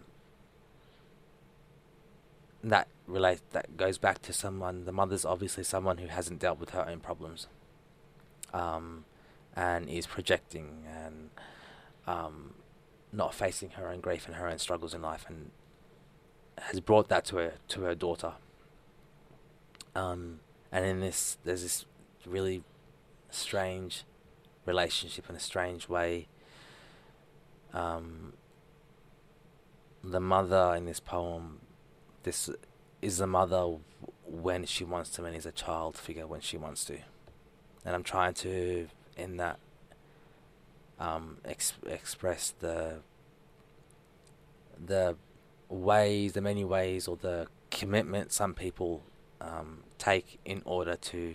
[2.64, 4.85] that relates that goes back to someone.
[4.85, 7.46] The mother's obviously someone who hasn't dealt with her own problems,
[8.53, 9.05] um,
[9.55, 11.31] and is projecting and
[12.07, 12.55] um,
[13.12, 15.51] not facing her own grief and her own struggles in life, and
[16.59, 18.33] has brought that to her to her daughter.
[19.94, 21.85] Um, and in this, there's this
[22.27, 22.62] really
[23.31, 24.05] strange
[24.64, 26.29] relationship in a strange way.
[27.75, 28.33] Um,
[30.05, 31.61] the mother in this poem,
[32.22, 32.51] this
[33.02, 33.76] is the mother
[34.24, 36.98] when she wants to, and is a child figure when she wants to.
[37.84, 39.58] And I'm trying to, in that,
[40.98, 43.00] um, ex- express the
[44.84, 45.16] the
[45.68, 49.02] ways, the many ways, or the commitment some people
[49.40, 51.34] um, take in order to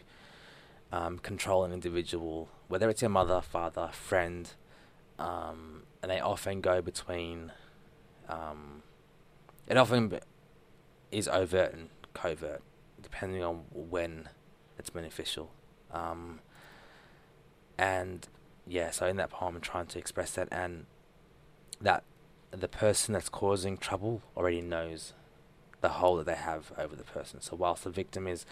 [0.91, 4.51] um, control an individual, whether it's your mother, father, friend,
[5.19, 7.51] um, and they often go between.
[8.29, 8.83] Um,
[9.67, 10.19] it often
[11.11, 12.61] is overt and covert,
[13.01, 14.29] depending on when
[14.77, 15.51] it's beneficial.
[15.91, 16.39] Um,
[17.77, 18.27] and
[18.65, 20.85] yeah, so in that poem, I'm trying to express that, and
[21.81, 22.03] that
[22.51, 25.13] the person that's causing trouble already knows
[25.81, 27.41] the hold that they have over the person.
[27.41, 28.45] So whilst the victim is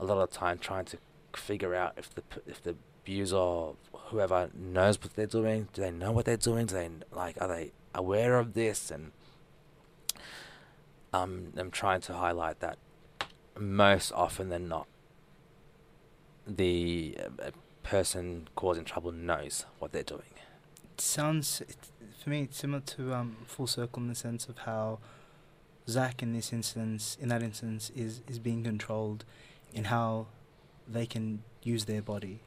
[0.00, 0.98] a lot of time trying to
[1.34, 5.90] figure out if the if the abuser or whoever knows what they're doing, do they
[5.90, 6.66] know what they're doing?
[6.66, 8.90] Do they like are they aware of this?
[8.90, 9.12] And
[11.12, 12.78] um, I'm trying to highlight that
[13.58, 14.86] most often than not,
[16.46, 17.50] the uh,
[17.82, 20.22] person causing trouble knows what they're doing.
[20.94, 21.76] It sounds it,
[22.22, 24.98] for me it's similar to um, Full Circle in the sense of how
[25.88, 29.24] Zach in this instance, in that instance, is is being controlled
[29.72, 30.26] in how
[30.88, 32.40] they can use their body.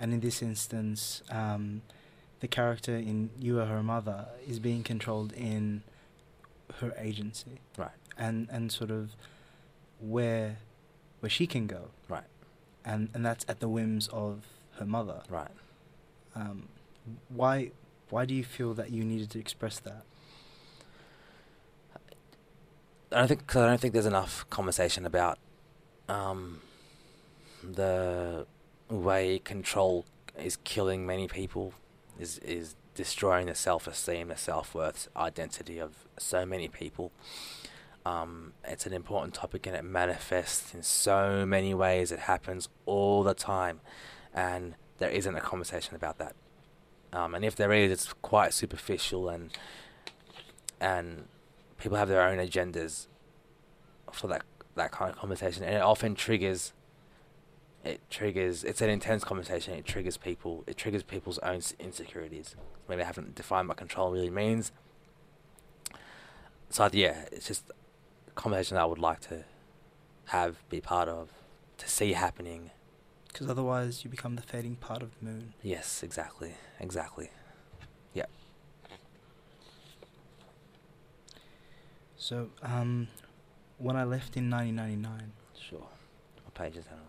[0.00, 1.82] And in this instance, um,
[2.40, 5.82] the character in You Are Her Mother is being controlled in
[6.80, 7.60] her agency.
[7.76, 7.90] Right.
[8.16, 9.10] And and sort of
[10.00, 10.58] where
[11.20, 11.90] where she can go.
[12.08, 12.24] Right.
[12.84, 14.46] And and that's at the whims of
[14.78, 15.22] her mother.
[15.28, 15.50] Right.
[16.34, 16.68] Um,
[17.28, 17.72] why
[18.10, 20.04] why do you feel that you needed to express that?
[23.12, 25.38] I don't think cause I don't think there's enough conversation about
[26.08, 26.60] um,
[27.62, 28.46] the
[28.88, 30.04] way control
[30.38, 31.74] is killing many people,
[32.18, 37.12] is is destroying the self esteem, the self worth, identity of so many people.
[38.06, 42.12] Um, it's an important topic and it manifests in so many ways.
[42.12, 43.80] It happens all the time,
[44.34, 46.34] and there isn't a conversation about that.
[47.12, 49.50] Um, and if there is, it's quite superficial and
[50.80, 51.24] and
[51.78, 53.06] people have their own agendas
[54.12, 54.42] for that
[54.76, 56.72] that kind of conversation, and it often triggers.
[57.84, 58.62] It triggers.
[58.62, 59.74] It's an intense conversation.
[59.74, 60.64] It triggers people.
[60.66, 62.54] It triggers people's own insecurities.
[62.88, 64.72] Maybe I haven't defined what control really means.
[66.70, 67.64] So yeah, it's just
[68.28, 69.44] a conversation I would like to
[70.26, 71.30] have, be part of,
[71.78, 72.70] to see happening.
[73.28, 75.54] Because otherwise, you become the fading part of the moon.
[75.62, 77.30] Yes, exactly, exactly.
[78.14, 78.26] Yeah.
[82.16, 83.08] So, um,
[83.78, 85.86] when I left in 1999, Sure.
[86.44, 87.00] What page is that on?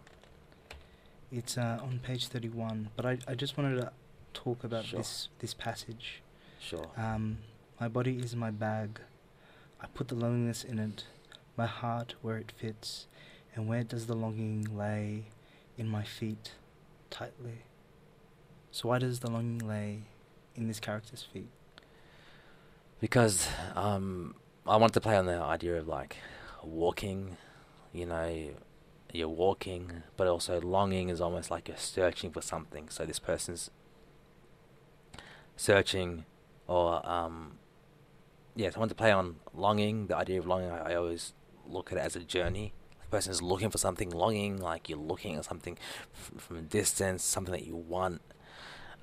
[1.32, 2.90] it's uh, on page 31.
[2.96, 3.92] But I, I just wanted to
[4.34, 5.00] talk about Sure.
[5.00, 6.22] this this passage.
[6.60, 6.88] Sure.
[6.98, 7.38] Um,
[7.80, 9.00] my body is my bag.
[9.82, 11.06] I put the loneliness in it,
[11.58, 13.08] my heart where it fits,
[13.56, 15.26] and where does the longing lay?
[15.78, 16.52] In my feet,
[17.10, 17.64] tightly.
[18.72, 20.04] So why does the longing lay
[20.56, 21.50] in this character's feet?
[23.02, 26.18] because um, I wanted to play on the idea of like
[26.64, 27.36] walking,
[27.92, 28.52] you know,
[29.12, 32.88] you're walking, but also longing is almost like you're searching for something.
[32.90, 33.72] So this person's
[35.58, 36.26] searching,
[36.68, 37.58] or um,
[38.56, 40.08] yes, I want to play on longing.
[40.08, 41.34] The idea of longing, I, I always
[41.68, 42.74] look at it as a journey.
[43.04, 45.78] The person is looking for something, longing, like you're looking at something
[46.14, 48.22] f- from a distance, something that you want.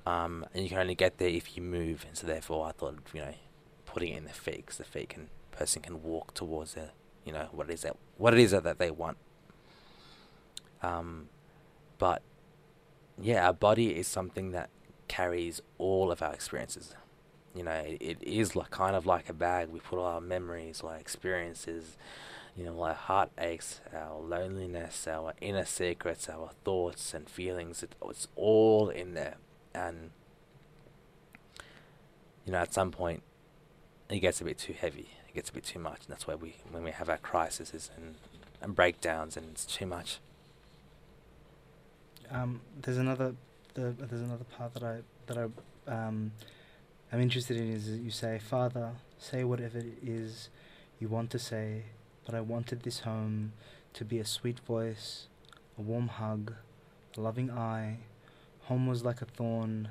[0.05, 2.97] Um, and you can only get there if you move, and so therefore I thought,
[3.13, 3.33] you know,
[3.85, 6.91] putting it in the feet, because the feet can person can walk towards their,
[7.25, 9.17] you know, what it is that what it is that, that they want.
[10.81, 11.27] Um,
[11.97, 12.21] but
[13.21, 14.69] yeah, our body is something that
[15.07, 16.95] carries all of our experiences.
[17.55, 19.69] You know, it, it is like kind of like a bag.
[19.69, 21.97] We put all our memories, our experiences,
[22.55, 27.83] you know, our heartaches, our loneliness, our inner secrets, our thoughts and feelings.
[27.83, 29.37] It, it's all in there,
[29.73, 30.11] and
[32.45, 33.23] you know, at some point,
[34.09, 35.09] it gets a bit too heavy.
[35.27, 37.89] It gets a bit too much, and that's why we, when we have our crises
[37.95, 38.15] and
[38.61, 40.19] and breakdowns, and it's too much.
[42.31, 43.35] Um, there's another
[43.73, 44.97] the, there's another part that I
[45.27, 46.31] that I um,
[47.11, 50.49] I'm interested in is that you say, Father, say whatever it is
[50.99, 51.83] you want to say,
[52.25, 53.53] but I wanted this home
[53.93, 55.27] to be a sweet voice,
[55.77, 56.53] a warm hug,
[57.17, 57.97] a loving eye.
[58.65, 59.89] Home was like a thorn,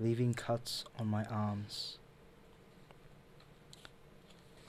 [0.00, 1.98] leaving cuts on my arms.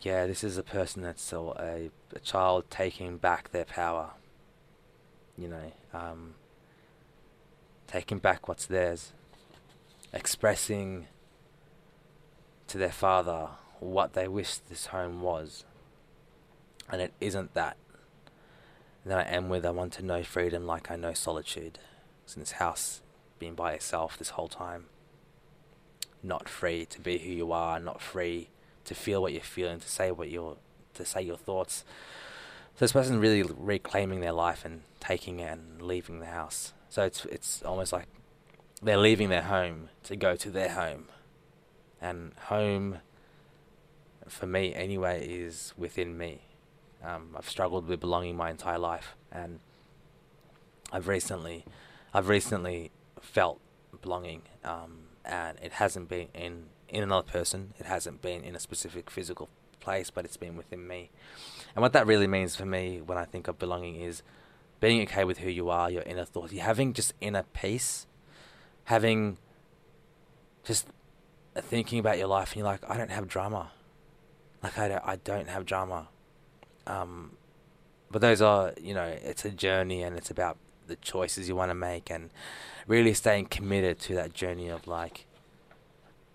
[0.02, 4.12] Yeah, this is a person that's a, a child taking back their power.
[5.36, 6.36] You know, um,
[7.88, 9.14] taking back what's theirs,
[10.14, 11.08] expressing
[12.68, 13.50] to their father
[13.80, 15.64] what they wish this home was,
[16.90, 17.78] and it isn't that.
[19.06, 21.80] Then I end with I want to know freedom like I know solitude.
[22.24, 23.02] It's in this house,
[23.40, 24.86] being by yourself this whole time.
[26.22, 28.50] Not free to be who you are, not free
[28.86, 30.58] to feel what you're feeling, to say what you're,
[30.96, 31.86] to say your thoughts.
[32.76, 36.74] So this person's really reclaiming their life and taking it and leaving the house.
[36.90, 38.08] So it's it's almost like
[38.82, 41.06] they're leaving their home to go to their home,
[42.02, 43.00] and home,
[44.28, 46.42] for me anyway, is within me.
[47.04, 49.60] Um, I've struggled with belonging my entire life, and
[50.92, 51.66] I've recently,
[52.14, 52.92] I've recently
[53.22, 53.60] felt
[54.02, 57.74] belonging, um, and it hasn't been in in another person.
[57.80, 61.10] It hasn't been in a specific physical place, but it's been within me.
[61.76, 64.24] And what that really means for me when I think of belonging is
[64.80, 68.08] being okay with who you are, your inner thoughts, you having just inner peace,
[68.86, 69.38] having
[70.64, 70.88] just
[71.62, 73.72] thinking about your life, and you're like, I don't have drama.
[74.64, 76.10] Like I don't, I don't have drama.
[76.86, 77.34] Um,
[78.10, 81.70] but those are, you know, it's a journey, and it's about the choices you want
[81.70, 82.30] to make, and
[82.88, 85.26] really staying committed to that journey of like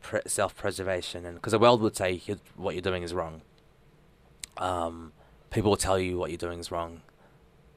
[0.03, 3.43] pre- self-preservation, and because the world would say you're, what you're doing is wrong.
[4.59, 5.13] Um,
[5.51, 7.01] people will tell you what you're doing is wrong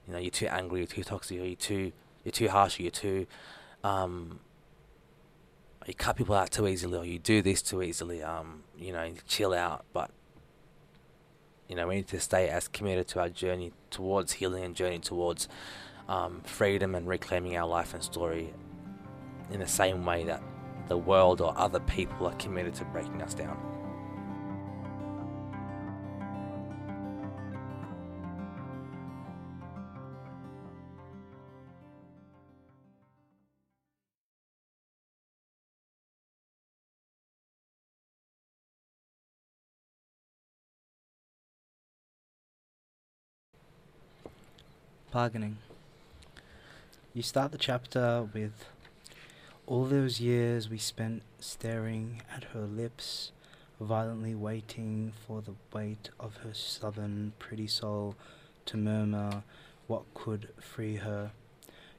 [0.07, 1.91] you know, you're too angry, you're too toxic, you're too,
[2.23, 3.25] you're too harsh, you're too,
[3.83, 4.39] um,
[5.85, 8.23] you cut people out too easily, or you do this too easily.
[8.23, 9.85] Um, you know, chill out.
[9.93, 10.11] But
[11.69, 14.99] you know, we need to stay as committed to our journey towards healing and journey
[14.99, 15.47] towards
[16.07, 18.53] um, freedom and reclaiming our life and story
[19.51, 20.41] in the same way that
[20.87, 23.74] the world or other people are committed to breaking us down.
[45.15, 45.57] Bargaining.
[47.13, 48.65] You start the chapter with
[49.65, 53.31] all those years we spent staring at her lips,
[53.79, 58.17] violently waiting for the weight of her stubborn, pretty soul
[58.65, 59.43] to murmur
[59.87, 61.31] what could free her.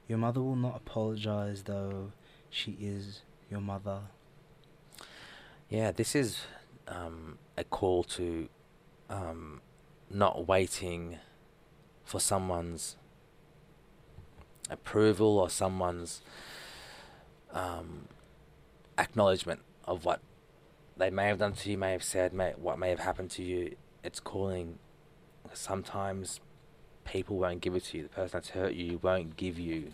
[0.07, 2.11] Your mother will not apologize, though
[2.51, 4.01] she is your mother.
[5.71, 6.41] Yeah, this is
[6.87, 8.47] um, a call to
[9.09, 9.61] um,
[10.07, 11.17] not waiting
[12.05, 12.95] for someone's
[14.69, 16.21] approval or someone's
[17.53, 18.07] um,
[18.97, 20.19] acknowledgement of what
[20.97, 23.43] they may have done to you, may have said, may, what may have happened to
[23.43, 23.75] you.
[24.03, 24.79] It's calling.
[25.53, 26.39] Sometimes
[27.05, 28.03] people won't give it to you.
[28.03, 29.93] The person that's hurt you won't give you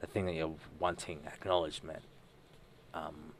[0.00, 2.02] the thing that you're wanting acknowledgement,
[2.92, 3.32] um,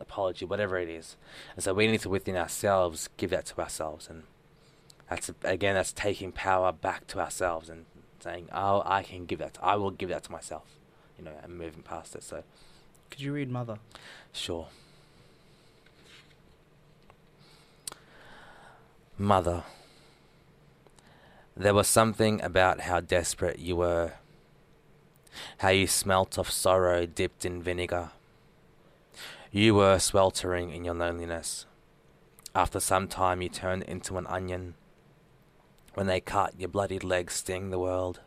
[0.00, 1.16] apology, whatever it is.
[1.54, 4.08] And so we need to, within ourselves, give that to ourselves.
[4.08, 4.24] And
[5.08, 7.84] that's, again, that's taking power back to ourselves and
[8.24, 9.54] saying, "Oh, I can give that.
[9.54, 10.66] To, I will give that to myself,"
[11.18, 12.22] you know, and moving past it.
[12.22, 12.42] So,
[13.10, 13.78] could you read Mother?
[14.32, 14.68] Sure.
[19.16, 19.62] Mother,
[21.56, 24.14] there was something about how desperate you were,
[25.58, 28.10] how you smelt of sorrow dipped in vinegar.
[29.52, 31.66] You were sweltering in your loneliness.
[32.56, 34.74] After some time, you turned into an onion
[35.94, 38.20] when they cut your bloodied legs sting the world?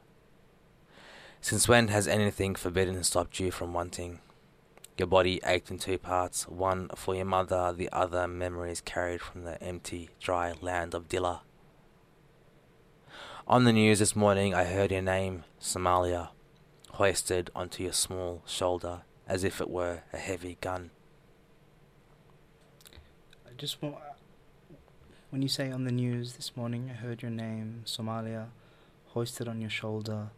[1.41, 4.19] Since when has anything forbidden stopped you from wanting?
[4.97, 9.43] Your body ached in two parts, one for your mother, the other memories carried from
[9.43, 11.41] the empty, dry land of Dilla.
[13.47, 16.29] On the news this morning, I heard your name, Somalia,
[16.93, 20.89] hoisted onto your small shoulder as if it were a heavy gun.
[23.45, 23.95] I just want,
[25.37, 28.47] when you say on the news this morning, I heard your name, Somalia,
[29.09, 30.29] hoisted on your shoulder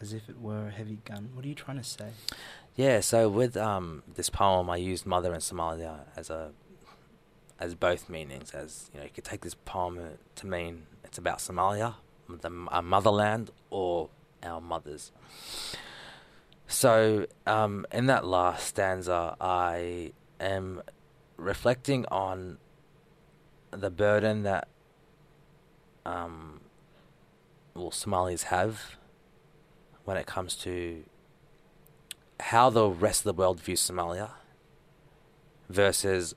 [0.00, 1.30] as if it were a heavy gun.
[1.32, 2.08] What are you trying to say?
[2.74, 6.50] Yeah, so with um, this poem, I used mother and Somalia as a
[7.60, 8.50] as both meanings.
[8.50, 10.00] As you know, you could take this poem
[10.34, 11.94] to mean it's about Somalia,
[12.28, 14.08] the our motherland, or
[14.42, 15.12] our mothers.
[16.66, 20.82] So, um, in that last stanza, I am
[21.36, 22.58] reflecting on
[23.70, 24.68] the burden that
[26.04, 26.60] um,
[27.74, 28.96] well, Somalis have
[30.04, 31.04] when it comes to
[32.40, 34.30] how the rest of the world views Somalia
[35.68, 36.34] versus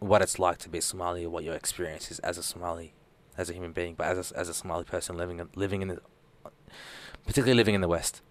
[0.00, 2.94] what it's like to be Somali, what your experience is as a Somali,
[3.36, 5.88] as a human being, but as a, as a Somali person living in, living in
[5.88, 6.00] the,
[7.24, 8.22] particularly living in the West.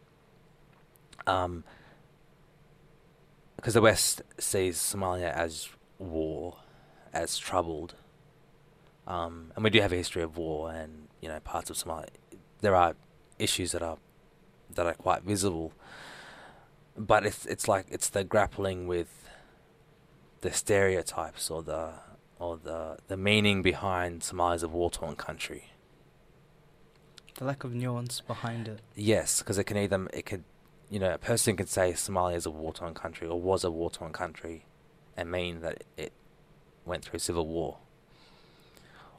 [1.26, 1.64] Um,
[3.56, 6.58] because the West sees Somalia as war,
[7.14, 7.96] as troubled,
[9.08, 12.10] um, and we do have a history of war, and you know parts of Somalia.
[12.62, 12.96] There are
[13.38, 13.98] issues that are
[14.74, 15.74] that are quite visible,
[16.98, 19.30] but it's it's like it's the grappling with
[20.42, 21.94] the stereotypes or the
[22.40, 25.72] or the the meaning behind Somalia as a war torn country.
[27.36, 28.80] The lack of nuance behind it.
[28.96, 30.46] Yes, because it can either it could,
[30.90, 33.72] you know, a person could say Somalia is a war torn country or was a
[33.72, 34.66] war torn country,
[35.18, 36.14] and mean that it
[36.86, 37.80] went through civil war.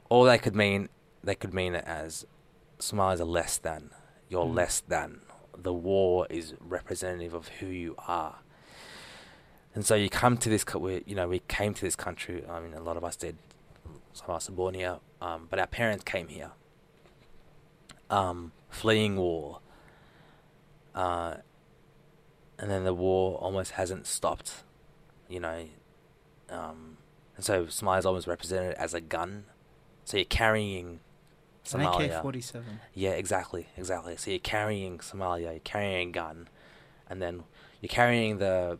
[0.09, 0.89] Or they could mean
[1.23, 2.25] they could mean it as
[2.79, 3.91] Somalia are less than.
[4.29, 4.55] You're Mm.
[4.55, 5.21] less than.
[5.57, 8.39] The war is representative of who you are.
[9.73, 12.45] And so you come to this, we, you know, we came to this country.
[12.47, 13.37] I mean, a lot of us did.
[14.13, 16.51] Some of us are born here, um, but our parents came here,
[18.09, 19.59] um, fleeing war.
[20.95, 21.35] Uh,
[22.57, 24.63] and then the war almost hasn't stopped,
[25.29, 25.67] you know.
[26.49, 26.97] Um,
[27.35, 29.45] and so Somalia is almost represented as a gun.
[30.07, 31.01] So you're carrying
[31.73, 32.15] an Somalia.
[32.15, 32.79] AK 47.
[32.93, 34.15] Yeah, exactly, exactly.
[34.15, 36.47] So you're carrying Somalia, you're carrying a gun,
[37.09, 37.43] and then
[37.81, 38.79] you're carrying the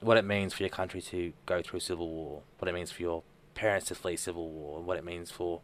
[0.00, 3.00] what it means for your country to go through civil war, what it means for
[3.00, 3.22] your
[3.54, 5.60] parents to flee civil war, what it means for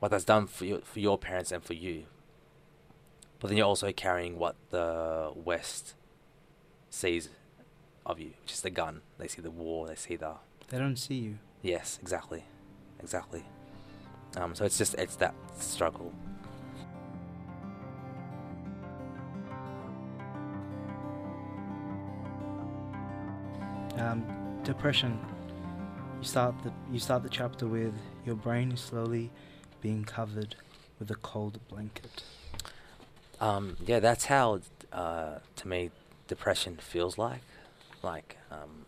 [0.00, 2.06] what that's done for your, for your parents and for you.
[3.38, 5.94] But then you're also carrying what the West
[6.90, 7.28] sees
[8.04, 9.02] of you, which is the gun.
[9.18, 10.34] They see the war, they see the
[10.66, 11.38] They don't see you.
[11.62, 12.42] yes, exactly,
[12.98, 13.44] exactly.
[14.36, 16.12] Um, so it's just it's that struggle.
[23.96, 24.24] Um,
[24.62, 25.18] depression.
[26.20, 29.30] You start the you start the chapter with your brain is slowly
[29.80, 30.56] being covered
[30.98, 32.22] with a cold blanket.
[33.40, 34.60] Um, yeah, that's how
[34.92, 35.90] uh, to me
[36.26, 37.42] depression feels like.
[38.02, 38.86] Like um,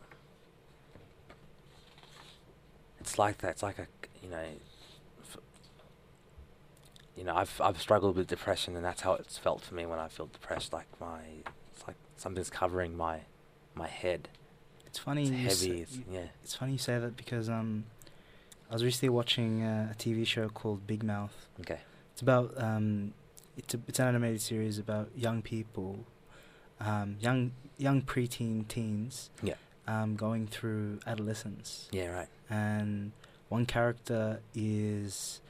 [3.01, 3.53] it's like that.
[3.53, 3.87] It's like a
[4.23, 4.45] you know,
[7.19, 9.99] you know, I've I've struggled with depression, and that's how it's felt for me when
[9.99, 10.73] I feel depressed.
[10.73, 11.21] Like my,
[11.75, 13.21] it's like something's covering my
[13.75, 14.29] my head.
[14.87, 15.23] It's funny.
[15.23, 15.55] It's you heavy.
[15.55, 16.25] say- It's, yeah.
[16.43, 17.85] It's funny you say that because um,
[18.71, 21.49] I was recently watching uh, a TV show called Big Mouth.
[21.61, 21.81] Okay.
[22.13, 23.13] It's about um,
[23.57, 26.05] it's a, it's an animated series about young people,
[26.81, 29.31] um, young young preteen teens.
[29.43, 29.55] Yeah.
[29.87, 32.09] Um, going through adolescence, Yeah.
[32.15, 32.29] Right.
[32.51, 33.13] and
[33.49, 35.41] one character is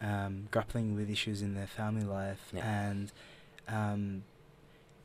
[0.00, 2.88] um, grappling with issues in their family life, Yeah.
[2.88, 3.12] and
[3.68, 4.24] um,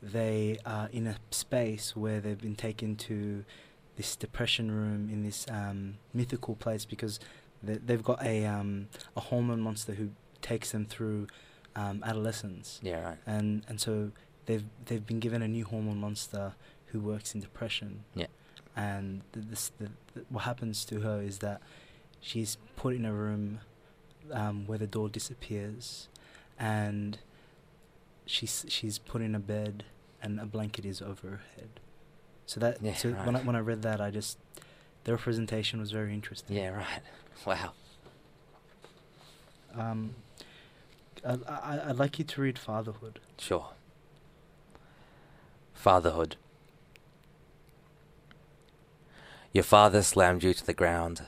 [0.02, 3.44] they are in a space where they've been taken to
[3.96, 7.20] this depression room in this um, mythical place because
[7.62, 10.10] they, they've got a um, a hormone monster who
[10.40, 11.26] takes them through
[11.76, 13.00] um, adolescence, Yeah.
[13.04, 13.18] Right.
[13.26, 14.10] and and so
[14.46, 16.54] they've they've been given a new hormone monster
[16.86, 18.04] who works in depression.
[18.14, 18.26] Yeah.
[18.76, 19.72] And this,
[20.30, 21.60] what happens to her is that
[22.20, 23.60] she's put in a room
[24.32, 26.08] um, where the door disappears,
[26.58, 27.18] and
[28.26, 29.84] she's she's put in a bed,
[30.22, 31.68] and a blanket is over her head.
[32.46, 34.38] So that Yeah, so when I, when I read that, I just
[35.04, 36.56] the representation was very interesting.
[36.56, 36.70] Yeah.
[36.70, 37.02] Right.
[37.46, 37.72] Wow.
[39.74, 40.14] Um,
[41.26, 43.18] I, I, I'd like you to read Fatherhood.
[43.38, 43.68] Sure.
[45.72, 46.36] Fatherhood.
[49.54, 51.22] Your father slammed you to the ground.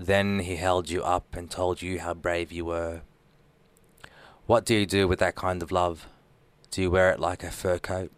[0.00, 3.02] Then he held you up and told you how brave you were.
[4.46, 6.08] What do you do with that kind of love?
[6.70, 8.10] Do you wear it like a fur coat?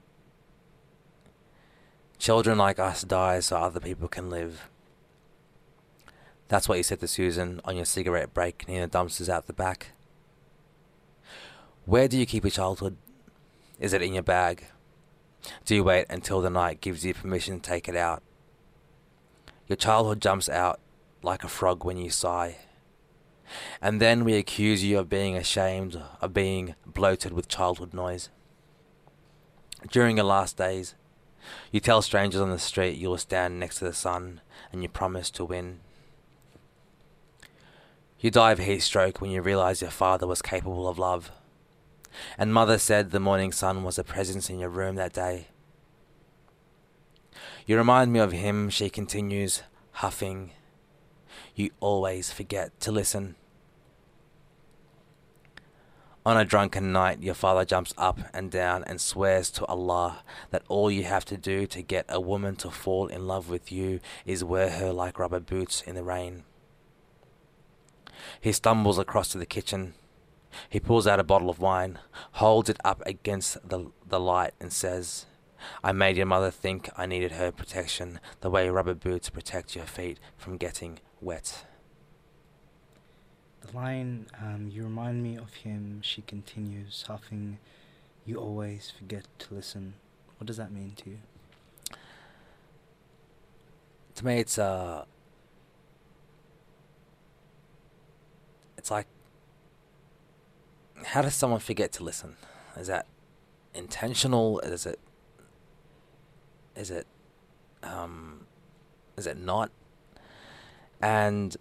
[2.20, 4.68] Children like us die so other people can live.
[6.46, 9.52] That's what you said to Susan on your cigarette break near the dumpsters out the
[9.52, 9.88] back.
[11.84, 12.96] Where do you keep your childhood?
[13.80, 14.66] Is it in your bag?
[15.64, 18.22] Do you wait until the night gives you permission to take it out?
[19.66, 20.78] Your childhood jumps out
[21.22, 22.56] like a frog when you sigh.
[23.80, 28.28] And then we accuse you of being ashamed of being bloated with childhood noise.
[29.90, 30.94] During your last days,
[31.70, 34.88] you tell strangers on the street you will stand next to the sun and you
[34.88, 35.80] promise to win.
[38.20, 41.32] You die of heat stroke when you realize your father was capable of love.
[42.38, 45.48] And mother said the morning sun was a presence in your room that day.
[47.66, 49.62] You remind me of him, she continues,
[49.92, 50.52] huffing.
[51.54, 53.36] You always forget to listen.
[56.24, 60.62] On a drunken night, your father jumps up and down and swears to Allah that
[60.68, 63.98] all you have to do to get a woman to fall in love with you
[64.24, 66.44] is wear her like rubber boots in the rain.
[68.40, 69.94] He stumbles across to the kitchen.
[70.68, 71.98] He pulls out a bottle of wine,
[72.32, 75.26] holds it up against the, the light, and says,
[75.82, 79.86] I made your mother think I needed her protection the way rubber boots protect your
[79.86, 81.64] feet from getting wet.
[83.60, 87.58] The line, um, you remind me of him, she continues, huffing,
[88.26, 89.94] you always forget to listen.
[90.38, 91.18] What does that mean to you?
[94.16, 95.04] To me, it's uh,
[98.76, 99.06] it's like,
[101.04, 102.36] how does someone forget to listen?
[102.76, 103.06] Is that
[103.74, 104.58] intentional?
[104.60, 104.98] Is it,
[106.76, 107.06] is it,
[107.82, 108.46] um,
[109.16, 109.70] is it not?
[111.02, 111.56] And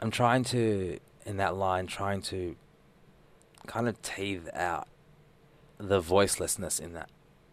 [0.00, 2.56] I'm trying to, in that line, trying to
[3.66, 4.86] kind of tease out
[5.78, 7.10] the voicelessness in that,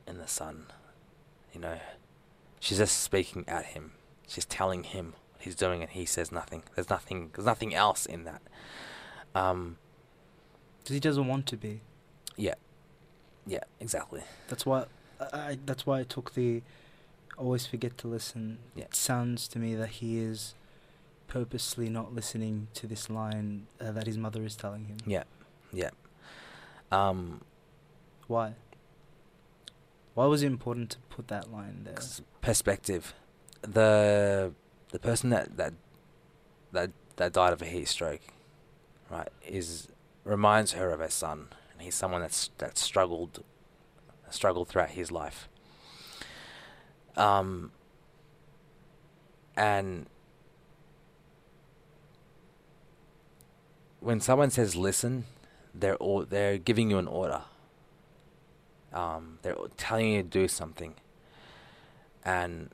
[0.08, 0.68] in the son.
[1.54, 1.78] You know,
[2.60, 3.94] she's just speaking at him.
[4.28, 6.64] She's telling him what he's doing, and he says nothing.
[6.76, 7.32] There's nothing.
[7.34, 8.42] There's nothing else in that.
[9.36, 9.78] Um,
[10.80, 11.82] Because he doesn't want to be.
[12.38, 12.56] yeah,
[13.48, 14.22] yeah, exactly.
[14.48, 14.86] That's why
[15.20, 16.62] I, I that's why I took the
[17.38, 18.60] always forget to listen.
[18.76, 18.86] Yeah.
[18.86, 20.56] It sounds to me that he is
[21.28, 24.98] purposely not listening to this line uh, that his mother is telling him.
[25.06, 25.24] Yeah,
[25.72, 25.90] yeah.
[26.92, 27.42] Um,
[28.28, 28.54] Why?
[30.14, 31.96] Why was it important to put that line there?
[32.42, 33.14] perspective.
[33.62, 34.54] The
[34.92, 35.74] the person that that
[36.72, 38.22] that that died of a heat stroke,
[39.10, 39.88] right, is
[40.24, 43.44] reminds her of her son, and he's someone that's that struggled
[44.30, 45.48] struggled throughout his life.
[47.16, 47.72] Um,
[49.56, 50.08] and
[54.00, 55.26] when someone says listen,
[55.74, 57.42] they're all, they're giving you an order.
[58.94, 60.94] Um, they're telling you to do something,
[62.24, 62.70] and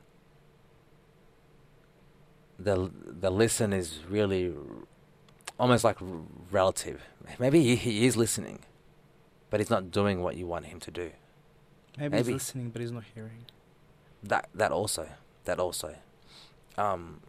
[2.58, 4.52] the the listen is really
[5.58, 5.96] almost like
[6.50, 7.00] relative.
[7.38, 8.58] Maybe he, he is listening,
[9.48, 11.10] but he's not doing what you want him to do.
[11.98, 13.46] Maybe, he's listening, but he's not hearing.
[14.22, 15.08] That that also,
[15.44, 15.96] that also.
[16.76, 17.20] um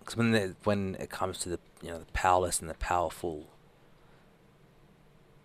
[0.00, 3.46] because when the, when it comes to the you know the powerless and the powerful,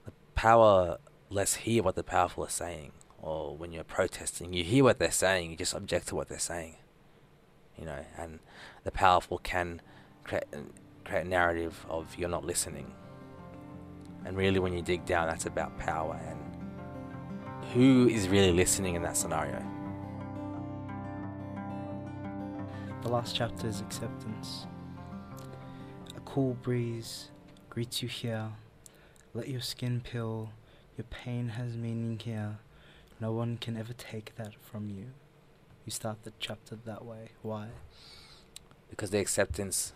[0.05, 4.97] the powerless hear what the powerful are saying, or when you're protesting, you hear what
[4.97, 6.77] they're saying, you just object to what they're saying.
[7.77, 8.39] You know, and
[8.83, 9.81] the powerful can
[10.23, 10.45] create
[11.03, 12.91] create a narrative of you're not listening.
[14.25, 16.39] And really, when you dig down, that's about power and
[17.73, 19.63] who is really listening in that scenario.
[23.01, 24.65] The last chapter is acceptance.
[26.15, 27.29] A cool breeze
[27.69, 28.49] greets you here.
[29.33, 30.51] Let your skin peel.
[30.97, 32.57] Your pain has meaning here.
[33.19, 35.07] No one can ever take that from you.
[35.85, 37.29] You start the chapter that way.
[37.41, 37.67] Why?
[38.89, 39.93] because the acceptance,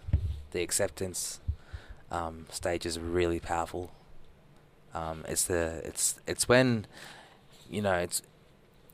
[0.52, 1.40] the acceptance
[2.12, 3.92] um, stage is really powerful.
[4.94, 6.86] Um, it's the it's it's when,
[7.70, 8.22] you know, it's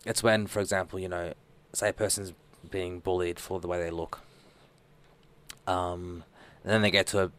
[0.05, 1.33] it's when, for example, you know,
[1.73, 2.33] say a person's
[2.69, 4.21] being bullied for the way they look.
[5.67, 6.23] Um,
[6.63, 7.31] and then they get to a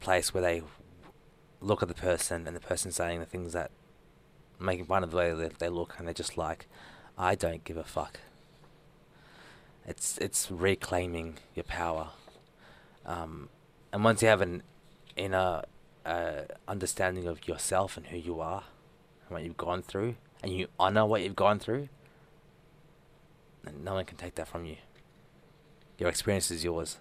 [0.00, 0.62] place where they
[1.60, 3.70] look at the person and the person saying the things that
[4.58, 6.66] making fun of the way that they look, and they're just like,
[7.18, 8.20] I don't give a fuck.
[9.86, 12.08] It's it's reclaiming your power,
[13.04, 13.50] um,
[13.92, 14.62] and once you have an
[15.14, 15.62] inner
[16.06, 18.64] uh, understanding of yourself and who you are,
[19.24, 20.14] and what you've gone through,
[20.44, 21.88] and you honor what you've gone through,
[23.62, 24.76] then no one can take that from you.
[25.98, 26.98] Your experience is yours.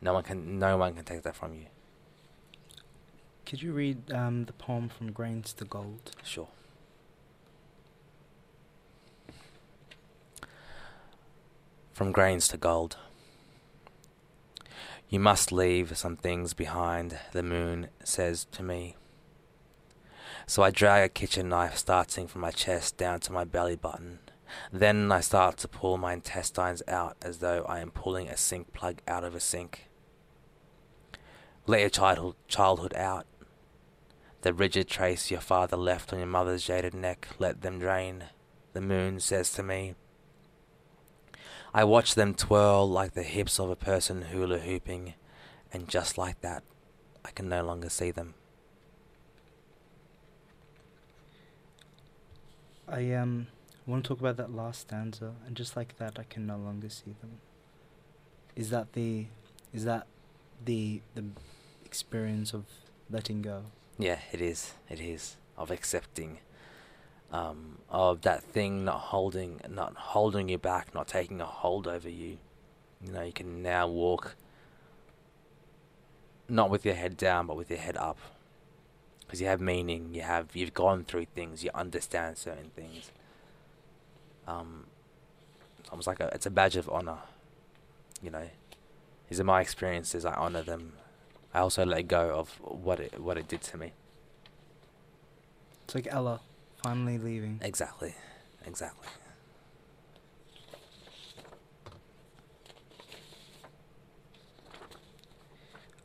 [0.00, 1.66] No one can no one can take that from you.
[3.44, 6.12] Could you read um, the poem from Grains to Gold?
[6.24, 6.48] Sure.
[11.92, 12.96] From grains to gold.
[15.10, 18.94] You must leave some things behind, the moon says to me.
[20.48, 24.20] So I drag a kitchen knife starting from my chest down to my belly button.
[24.72, 28.72] Then I start to pull my intestines out as though I am pulling a sink
[28.72, 29.90] plug out of a sink.
[31.66, 33.26] Let your childhood, childhood out.
[34.40, 38.24] The rigid trace your father left on your mother's jaded neck, let them drain,
[38.72, 39.96] the moon says to me.
[41.74, 45.12] I watch them twirl like the hips of a person hula hooping,
[45.74, 46.62] and just like that,
[47.22, 48.32] I can no longer see them.
[52.90, 53.46] I um
[53.86, 56.88] want to talk about that last stanza, and just like that, I can no longer
[56.88, 57.40] see them.
[58.54, 59.26] Is that the,
[59.72, 60.06] is that
[60.64, 61.24] the the
[61.84, 62.64] experience of
[63.10, 63.64] letting go?
[63.98, 64.74] Yeah, it is.
[64.88, 66.38] It is of accepting,
[67.32, 72.08] um, of that thing not holding, not holding you back, not taking a hold over
[72.08, 72.38] you.
[73.04, 74.36] You know, you can now walk.
[76.48, 78.18] Not with your head down, but with your head up,
[79.28, 80.14] because you have meaning.
[80.14, 81.62] You have you've gone through things.
[81.62, 83.12] You understand certain things.
[84.46, 84.86] Um,
[85.78, 87.18] it's almost like a it's a badge of honor.
[88.22, 88.48] You know,
[89.28, 90.24] these are my experiences.
[90.24, 90.94] I honor them.
[91.52, 93.92] I also let go of what it what it did to me.
[95.84, 96.40] It's like Ella
[96.82, 97.60] finally leaving.
[97.62, 98.14] Exactly,
[98.66, 99.08] exactly.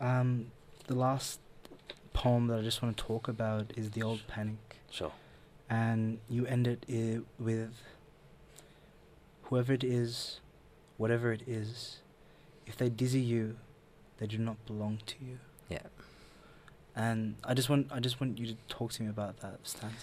[0.02, 0.52] Um,
[0.88, 1.40] the last
[2.14, 5.12] poem that I just want to talk about is the Old Panic, Sure.
[5.70, 7.74] and you end it i- with
[9.44, 10.40] whoever it is,
[10.98, 12.00] whatever it is,
[12.66, 13.58] if they dizzy you,
[14.18, 15.40] they do not belong to you.
[15.70, 15.88] Yeah.
[16.96, 19.96] And I just want I just want you to talk to me about that stanza.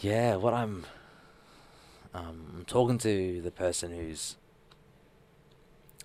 [0.00, 0.36] Yeah.
[0.36, 0.86] What I'm,
[2.14, 4.36] um, I'm talking to the person who's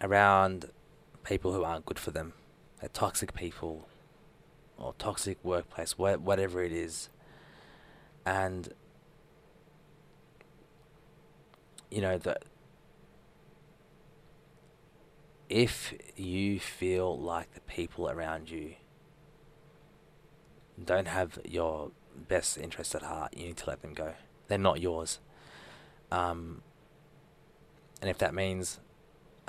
[0.01, 0.69] around
[1.23, 2.33] people who aren't good for them,
[2.79, 3.87] they're toxic people,
[4.77, 7.09] or toxic workplace, wha- whatever it is,
[8.25, 8.73] and
[11.89, 12.43] you know that
[15.49, 18.75] if you feel like the people around you
[20.83, 21.91] don't have your
[22.27, 24.13] best interest at heart, you need to let them go.
[24.47, 25.19] They're not yours.
[26.11, 26.61] Um,
[28.01, 28.79] and if that means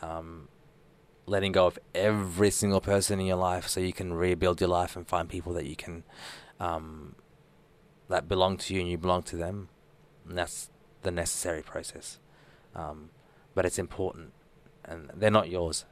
[0.00, 0.48] um,
[1.28, 4.96] letting go of every single person in your life so you can rebuild your life
[4.96, 6.04] and find people that you can
[6.60, 7.14] um,
[8.08, 9.68] that belong to you and you belong to them,
[10.28, 10.70] and that's
[11.02, 12.18] the necessary process.
[12.74, 13.10] Um,
[13.54, 14.32] but it's important,
[14.84, 15.84] and they're not yours.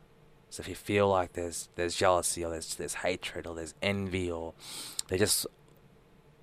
[0.50, 4.30] So if you feel like there's there's jealousy or there's there's hatred or there's envy
[4.30, 4.54] or
[5.08, 5.46] they're just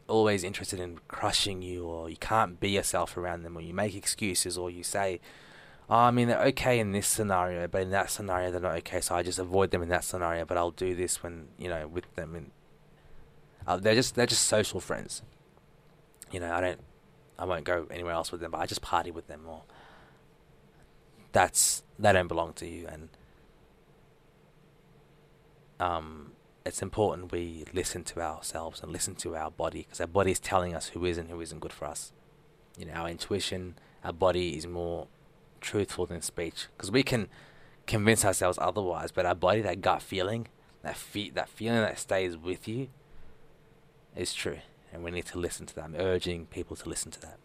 [0.08, 3.96] always interested in crushing you or you can't be yourself around them or you make
[3.96, 5.20] excuses or you say
[5.90, 9.02] oh, I mean they're okay in this scenario but in that scenario they're not okay
[9.02, 11.88] so I just avoid them in that scenario but I'll do this when you know
[11.88, 12.52] with them and
[13.68, 15.22] uh, they're just they're just social friends
[16.32, 16.80] you know I don't
[17.38, 19.64] I won't go anywhere else with them but I just party with them more.
[21.32, 23.10] that's they don't belong to you and
[25.80, 26.34] um
[26.66, 30.40] it's important we listen to ourselves and listen to our body because our body is
[30.40, 32.14] telling us who is and who isn't good for us.
[32.78, 35.08] You know, our intuition, our body is more
[35.64, 37.28] truthful than speech because we can
[37.88, 40.48] convince ourselves otherwise, but our body, that gut feeling,
[40.84, 42.90] that fe- that feeling that stays with you,
[44.16, 44.60] is true,
[44.92, 45.86] and we need to listen to that.
[45.86, 47.38] I'm urging people to listen to that.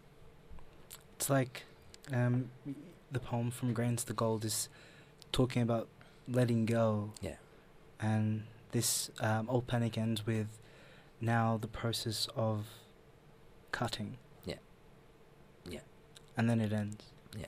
[1.16, 1.64] It's like
[2.12, 2.51] um,
[3.11, 4.69] the poem from Grains to Gold is
[5.33, 5.89] talking about
[6.29, 7.12] letting go.
[7.21, 7.37] Yeah.
[8.01, 10.59] And this um, old panic ends with
[11.21, 12.66] now the process of
[13.73, 14.19] cutting.
[14.45, 14.57] Yeah.
[15.69, 15.81] Yeah.
[16.37, 17.05] And then it ends.
[17.37, 17.47] Yeah.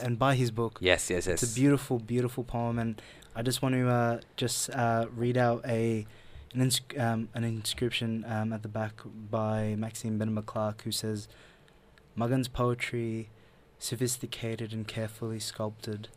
[0.00, 0.78] And buy his book.
[0.80, 1.42] Yes, yes, yes.
[1.42, 3.02] It's a beautiful, beautiful poem, and
[3.34, 6.06] I just want to uh, just uh, read out a
[6.54, 11.28] an, ins- um, an inscription um, at the back by Maxine Beneba Clarke, who says,
[12.14, 13.30] "Magan's poetry,
[13.78, 16.08] sophisticated and carefully sculpted,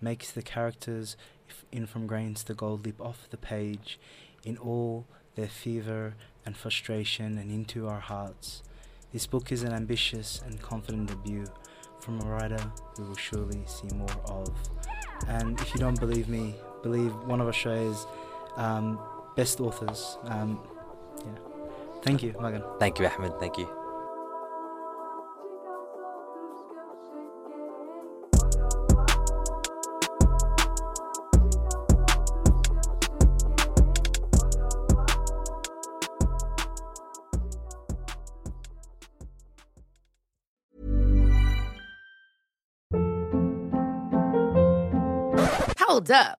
[0.00, 1.16] makes the characters
[1.72, 3.98] in from grains to gold leap off the page,
[4.44, 6.14] in all their fever
[6.44, 8.62] and frustration, and into our hearts.
[9.12, 11.46] This book is an ambitious and confident debut."
[12.00, 14.48] From a writer we will surely see more of.
[15.26, 18.06] And if you don't believe me, believe one of Australia's
[18.56, 19.00] um,
[19.38, 20.18] best authors.
[20.24, 20.60] Um,
[21.24, 21.30] yeah.
[22.02, 22.64] Thank you, Magan.
[22.80, 23.38] Thank you, Ahmed.
[23.38, 23.68] Thank you.
[45.78, 46.38] Hold up.